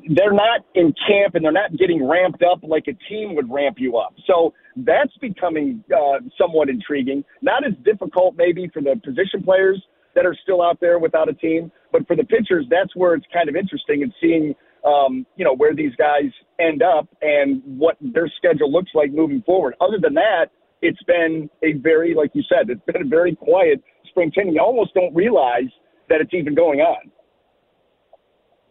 they're 0.09 0.33
not 0.33 0.61
in 0.75 0.93
camp 1.07 1.35
and 1.35 1.45
they're 1.45 1.51
not 1.51 1.75
getting 1.77 2.07
ramped 2.07 2.43
up 2.43 2.59
like 2.63 2.85
a 2.87 2.93
team 3.09 3.35
would 3.35 3.51
ramp 3.51 3.77
you 3.79 3.97
up. 3.97 4.13
So 4.25 4.53
that's 4.77 5.15
becoming 5.21 5.83
uh, 5.95 6.19
somewhat 6.37 6.69
intriguing. 6.69 7.23
Not 7.41 7.65
as 7.65 7.73
difficult 7.83 8.35
maybe 8.37 8.69
for 8.73 8.81
the 8.81 8.99
position 9.03 9.43
players 9.43 9.81
that 10.15 10.25
are 10.25 10.35
still 10.43 10.61
out 10.61 10.79
there 10.79 10.97
without 10.97 11.29
a 11.29 11.33
team, 11.33 11.71
but 11.91 12.07
for 12.07 12.15
the 12.15 12.23
pitchers, 12.23 12.65
that's 12.69 12.95
where 12.95 13.13
it's 13.13 13.25
kind 13.33 13.49
of 13.49 13.55
interesting 13.55 14.03
and 14.03 14.13
seeing. 14.21 14.55
Um, 14.85 15.25
you 15.35 15.43
know 15.43 15.55
where 15.55 15.73
these 15.73 15.95
guys 15.97 16.29
end 16.59 16.83
up 16.83 17.07
and 17.23 17.63
what 17.65 17.97
their 17.99 18.31
schedule 18.37 18.71
looks 18.71 18.91
like 18.93 19.11
moving 19.11 19.41
forward. 19.41 19.73
Other 19.81 19.97
than 19.99 20.13
that, 20.13 20.51
it's 20.85 21.03
been 21.03 21.49
a 21.63 21.73
very, 21.73 22.13
like 22.13 22.31
you 22.33 22.43
said, 22.47 22.69
it's 22.69 22.81
been 22.85 23.01
a 23.01 23.09
very 23.09 23.35
quiet 23.35 23.83
spring 24.09 24.31
training. 24.31 24.53
You 24.53 24.61
almost 24.61 24.93
don't 24.93 25.13
realize 25.13 25.71
that 26.09 26.21
it's 26.21 26.33
even 26.33 26.55
going 26.55 26.79
on. 26.79 27.11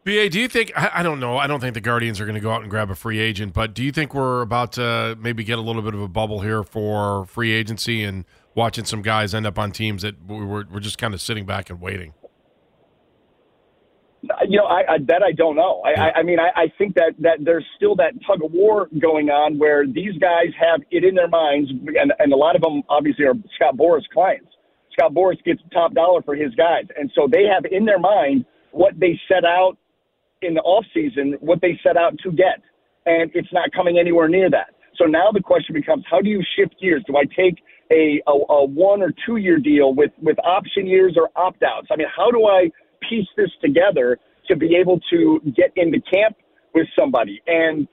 BA, 0.04 0.28
do 0.28 0.38
you 0.38 0.48
think, 0.48 0.70
I, 0.76 1.02
don't 1.02 1.18
know, 1.18 1.38
I 1.38 1.46
don't 1.46 1.60
think 1.60 1.72
the 1.72 1.80
Guardians 1.80 2.20
are 2.20 2.26
going 2.26 2.34
to 2.34 2.40
go 2.40 2.50
out 2.50 2.60
and 2.60 2.70
grab 2.70 2.90
a 2.90 2.94
free 2.94 3.18
agent, 3.18 3.54
but 3.54 3.72
do 3.72 3.82
you 3.82 3.90
think 3.90 4.14
we're 4.14 4.42
about 4.42 4.72
to 4.72 5.16
maybe 5.18 5.44
get 5.44 5.58
a 5.58 5.62
little 5.62 5.80
bit 5.80 5.94
of 5.94 6.02
a 6.02 6.08
bubble 6.08 6.40
here 6.40 6.62
for 6.62 7.24
free 7.24 7.52
agency 7.52 8.04
and 8.04 8.26
watching 8.54 8.84
some 8.84 9.00
guys 9.00 9.34
end 9.34 9.46
up 9.46 9.58
on 9.58 9.72
teams 9.72 10.02
that 10.02 10.22
we're, 10.26 10.66
we're 10.66 10.80
just 10.80 10.98
kind 10.98 11.14
of 11.14 11.22
sitting 11.22 11.46
back 11.46 11.70
and 11.70 11.80
waiting? 11.80 12.12
You 14.48 14.58
know, 14.58 14.66
I, 14.66 14.94
I 14.94 14.98
that 15.08 15.22
I 15.22 15.32
don't 15.32 15.56
know. 15.56 15.82
I, 15.84 16.00
I, 16.00 16.12
I 16.18 16.22
mean, 16.22 16.38
I, 16.38 16.48
I 16.54 16.72
think 16.78 16.94
that 16.94 17.14
that 17.20 17.38
there's 17.40 17.64
still 17.76 17.94
that 17.96 18.12
tug 18.26 18.44
of 18.44 18.52
war 18.52 18.88
going 19.00 19.30
on 19.30 19.58
where 19.58 19.86
these 19.86 20.16
guys 20.20 20.48
have 20.58 20.80
it 20.90 21.04
in 21.04 21.14
their 21.14 21.28
minds, 21.28 21.70
and 21.70 22.12
and 22.18 22.32
a 22.32 22.36
lot 22.36 22.56
of 22.56 22.62
them 22.62 22.82
obviously 22.88 23.24
are 23.26 23.34
Scott 23.56 23.76
Boras 23.76 24.08
clients. 24.12 24.48
Scott 24.92 25.12
Boras 25.12 25.42
gets 25.44 25.60
top 25.72 25.94
dollar 25.94 26.22
for 26.22 26.34
his 26.34 26.54
guys, 26.54 26.84
and 26.96 27.10
so 27.14 27.28
they 27.30 27.44
have 27.44 27.64
in 27.70 27.84
their 27.84 27.98
mind 27.98 28.44
what 28.72 28.98
they 28.98 29.18
set 29.28 29.44
out 29.44 29.76
in 30.42 30.54
the 30.54 30.60
off 30.60 30.84
season, 30.92 31.36
what 31.40 31.60
they 31.60 31.78
set 31.82 31.96
out 31.96 32.16
to 32.22 32.30
get, 32.30 32.60
and 33.06 33.30
it's 33.34 33.52
not 33.52 33.70
coming 33.72 33.98
anywhere 33.98 34.28
near 34.28 34.50
that. 34.50 34.74
So 34.96 35.04
now 35.06 35.30
the 35.32 35.40
question 35.40 35.74
becomes, 35.74 36.04
how 36.08 36.20
do 36.20 36.28
you 36.28 36.42
shift 36.56 36.76
gears? 36.80 37.02
Do 37.06 37.16
I 37.16 37.24
take 37.24 37.62
a, 37.90 38.22
a, 38.26 38.32
a 38.32 38.64
one 38.64 39.02
or 39.02 39.12
two 39.26 39.36
year 39.36 39.58
deal 39.58 39.94
with 39.94 40.12
with 40.22 40.38
option 40.44 40.86
years 40.86 41.16
or 41.16 41.30
opt 41.36 41.62
outs? 41.62 41.88
I 41.90 41.96
mean, 41.96 42.08
how 42.14 42.30
do 42.30 42.46
I 42.46 42.70
piece 43.08 43.28
this 43.36 43.50
together 43.62 44.18
to 44.48 44.56
be 44.56 44.76
able 44.76 45.00
to 45.10 45.40
get 45.56 45.72
into 45.76 46.00
camp 46.12 46.36
with 46.74 46.86
somebody. 46.98 47.40
And, 47.46 47.88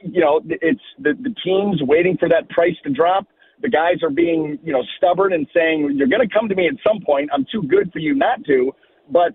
you 0.00 0.20
know, 0.20 0.40
it's 0.44 0.80
the, 0.98 1.14
the 1.22 1.34
team's 1.44 1.80
waiting 1.82 2.16
for 2.18 2.28
that 2.28 2.48
price 2.50 2.76
to 2.84 2.90
drop. 2.90 3.26
The 3.62 3.68
guys 3.68 4.02
are 4.02 4.10
being, 4.10 4.58
you 4.62 4.72
know, 4.72 4.82
stubborn 4.96 5.32
and 5.32 5.46
saying, 5.54 5.94
you're 5.96 6.08
going 6.08 6.26
to 6.26 6.32
come 6.32 6.48
to 6.48 6.54
me 6.54 6.66
at 6.66 6.74
some 6.86 7.00
point. 7.04 7.30
I'm 7.32 7.46
too 7.50 7.62
good 7.62 7.92
for 7.92 7.98
you 8.00 8.14
not 8.14 8.44
to. 8.46 8.72
But, 9.10 9.32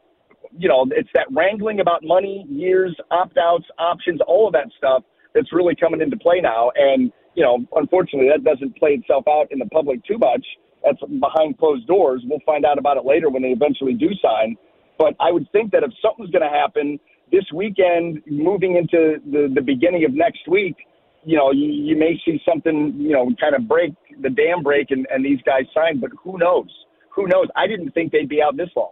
you 0.57 0.67
know, 0.67 0.85
it's 0.91 1.09
that 1.13 1.27
wrangling 1.31 1.79
about 1.79 2.03
money, 2.03 2.45
years, 2.49 2.95
opt 3.11 3.37
outs, 3.37 3.65
options, 3.77 4.19
all 4.27 4.47
of 4.47 4.53
that 4.53 4.67
stuff 4.77 5.03
that's 5.33 5.51
really 5.53 5.75
coming 5.75 6.01
into 6.01 6.17
play 6.17 6.41
now. 6.41 6.71
And, 6.75 7.11
you 7.35 7.43
know, 7.43 7.65
unfortunately, 7.75 8.29
that 8.29 8.43
doesn't 8.43 8.77
play 8.77 8.91
itself 8.91 9.25
out 9.27 9.47
in 9.51 9.59
the 9.59 9.67
public 9.67 10.03
too 10.05 10.17
much. 10.17 10.45
That's 10.83 10.99
behind 11.19 11.57
closed 11.57 11.87
doors. 11.87 12.21
We'll 12.25 12.39
find 12.45 12.65
out 12.65 12.77
about 12.77 12.97
it 12.97 13.05
later 13.05 13.29
when 13.29 13.41
they 13.41 13.49
eventually 13.49 13.93
do 13.93 14.09
sign. 14.21 14.57
But 14.99 15.15
I 15.19 15.31
would 15.31 15.47
think 15.51 15.71
that 15.71 15.81
if 15.81 15.91
something's 16.03 16.29
going 16.29 16.43
to 16.43 16.55
happen 16.55 16.99
this 17.31 17.45
weekend, 17.53 18.21
moving 18.27 18.75
into 18.75 19.17
the, 19.25 19.51
the 19.53 19.61
beginning 19.61 20.05
of 20.05 20.13
next 20.13 20.47
week, 20.47 20.75
you 21.23 21.35
know, 21.35 21.51
you, 21.51 21.65
you 21.65 21.97
may 21.97 22.19
see 22.23 22.39
something, 22.47 22.93
you 22.97 23.13
know, 23.13 23.31
kind 23.41 23.55
of 23.55 23.67
break 23.67 23.93
the 24.21 24.29
dam 24.29 24.61
break 24.61 24.91
and, 24.91 25.07
and 25.09 25.25
these 25.25 25.39
guys 25.45 25.63
sign, 25.73 25.99
but 25.99 26.11
who 26.23 26.37
knows? 26.37 26.69
Who 27.15 27.27
knows? 27.27 27.47
I 27.55 27.65
didn't 27.65 27.91
think 27.91 28.11
they'd 28.11 28.29
be 28.29 28.41
out 28.41 28.55
this 28.55 28.69
long. 28.75 28.91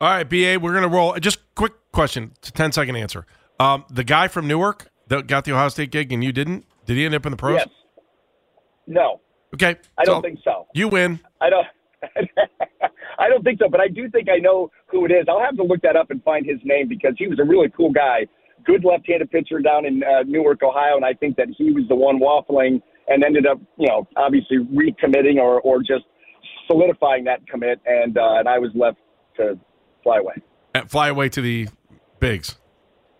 All 0.00 0.08
right, 0.08 0.24
BA, 0.24 0.58
we're 0.60 0.72
going 0.72 0.82
to 0.82 0.88
roll. 0.88 1.14
Just 1.18 1.38
quick 1.54 1.72
question, 1.92 2.32
10 2.40 2.72
second 2.72 2.96
answer. 2.96 3.26
Um, 3.60 3.84
the 3.90 4.04
guy 4.04 4.28
from 4.28 4.48
Newark 4.48 4.88
that 5.08 5.26
got 5.26 5.44
the 5.44 5.52
Ohio 5.52 5.68
State 5.68 5.90
gig 5.90 6.12
and 6.12 6.24
you 6.24 6.32
didn't, 6.32 6.64
did 6.86 6.96
he 6.96 7.04
end 7.04 7.14
up 7.14 7.26
in 7.26 7.30
the 7.30 7.36
pros? 7.36 7.58
Yes. 7.58 7.68
No, 8.86 9.20
Okay. 9.54 9.76
I 9.96 10.04
don't 10.04 10.20
think 10.20 10.40
so. 10.42 10.66
You 10.74 10.88
win. 10.88 11.20
I 11.40 11.48
don't. 11.48 11.66
I 13.24 13.28
don't 13.28 13.42
think 13.42 13.58
so, 13.58 13.70
but 13.70 13.80
I 13.80 13.88
do 13.88 14.10
think 14.10 14.28
I 14.28 14.38
know 14.38 14.70
who 14.86 15.06
it 15.06 15.10
is. 15.10 15.24
I'll 15.28 15.40
have 15.40 15.56
to 15.56 15.62
look 15.62 15.80
that 15.82 15.96
up 15.96 16.10
and 16.10 16.22
find 16.22 16.44
his 16.44 16.58
name 16.62 16.88
because 16.88 17.14
he 17.16 17.26
was 17.26 17.38
a 17.40 17.44
really 17.44 17.68
cool 17.74 17.90
guy. 17.90 18.26
Good 18.66 18.84
left-handed 18.84 19.30
pitcher 19.30 19.60
down 19.60 19.86
in 19.86 20.02
uh, 20.02 20.24
Newark, 20.26 20.62
Ohio, 20.62 20.96
and 20.96 21.04
I 21.04 21.14
think 21.14 21.36
that 21.36 21.48
he 21.56 21.72
was 21.72 21.84
the 21.88 21.94
one 21.94 22.20
waffling 22.20 22.82
and 23.08 23.24
ended 23.24 23.46
up, 23.46 23.58
you 23.78 23.88
know, 23.88 24.06
obviously 24.16 24.58
recommitting 24.58 25.36
or 25.38 25.60
or 25.62 25.80
just 25.80 26.04
solidifying 26.66 27.24
that 27.24 27.46
commit, 27.46 27.80
and 27.86 28.18
uh, 28.18 28.38
and 28.38 28.48
I 28.48 28.58
was 28.58 28.70
left 28.74 28.98
to 29.36 29.58
fly 30.02 30.18
away. 30.18 30.34
Uh, 30.74 30.84
Fly 30.86 31.08
away 31.08 31.28
to 31.30 31.40
the 31.40 31.68
bigs. 32.20 32.56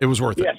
It 0.00 0.06
was 0.06 0.20
worth 0.20 0.38
it. 0.38 0.44
Yes. 0.44 0.56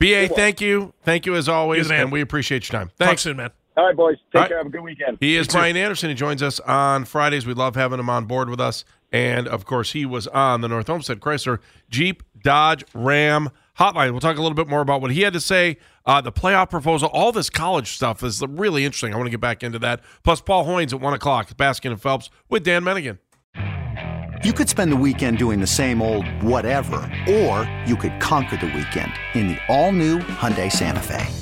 it. 0.00 0.28
BA, 0.28 0.34
thank 0.34 0.60
you. 0.60 0.92
Thank 1.02 1.24
you 1.24 1.34
as 1.36 1.48
always. 1.48 1.78
You're 1.78 1.84
the 1.84 1.94
man. 1.94 2.02
And 2.02 2.12
we 2.12 2.20
appreciate 2.20 2.68
your 2.68 2.78
time. 2.78 2.88
Talk 2.88 3.08
Thanks. 3.08 3.22
soon, 3.22 3.36
man. 3.36 3.50
All 3.76 3.86
right, 3.86 3.96
boys. 3.96 4.16
Take 4.16 4.34
All 4.34 4.40
right. 4.42 4.48
care. 4.48 4.58
Have 4.58 4.66
a 4.66 4.70
good 4.70 4.82
weekend. 4.82 5.18
He 5.20 5.36
is. 5.36 5.48
Brian 5.48 5.76
Anderson. 5.76 6.10
He 6.10 6.14
joins 6.14 6.42
us 6.42 6.60
on 6.60 7.04
Fridays. 7.04 7.46
We 7.46 7.54
love 7.54 7.74
having 7.74 7.98
him 7.98 8.10
on 8.10 8.26
board 8.26 8.50
with 8.50 8.60
us. 8.60 8.84
And 9.12 9.46
of 9.46 9.64
course, 9.64 9.92
he 9.92 10.06
was 10.06 10.26
on 10.28 10.62
the 10.62 10.68
North 10.68 10.88
Olmsted 10.88 11.20
Chrysler 11.20 11.58
Jeep 11.90 12.22
Dodge 12.42 12.84
Ram 12.94 13.50
hotline. 13.78 14.10
We'll 14.12 14.20
talk 14.20 14.36
a 14.38 14.42
little 14.42 14.56
bit 14.56 14.68
more 14.68 14.80
about 14.80 15.00
what 15.00 15.10
he 15.10 15.22
had 15.22 15.32
to 15.32 15.40
say, 15.40 15.78
uh, 16.06 16.20
the 16.20 16.32
playoff 16.32 16.70
proposal, 16.70 17.08
all 17.12 17.32
this 17.32 17.48
college 17.50 17.92
stuff 17.92 18.22
is 18.22 18.42
really 18.46 18.84
interesting. 18.84 19.12
I 19.12 19.16
want 19.16 19.26
to 19.26 19.30
get 19.30 19.40
back 19.40 19.62
into 19.62 19.78
that. 19.80 20.00
Plus, 20.22 20.40
Paul 20.40 20.66
Hoynes 20.66 20.92
at 20.92 21.00
one 21.00 21.14
o'clock, 21.14 21.48
Baskin 21.56 21.90
and 21.90 22.00
Phelps 22.00 22.30
with 22.48 22.64
Dan 22.64 22.84
Menningen. 22.84 23.18
You 24.44 24.52
could 24.52 24.68
spend 24.68 24.90
the 24.90 24.96
weekend 24.96 25.38
doing 25.38 25.60
the 25.60 25.66
same 25.66 26.02
old 26.02 26.26
whatever, 26.42 26.96
or 27.28 27.70
you 27.86 27.96
could 27.96 28.18
conquer 28.20 28.56
the 28.56 28.66
weekend 28.66 29.12
in 29.34 29.48
the 29.48 29.58
all-new 29.68 30.18
Hyundai 30.18 30.70
Santa 30.70 31.00
Fe. 31.00 31.41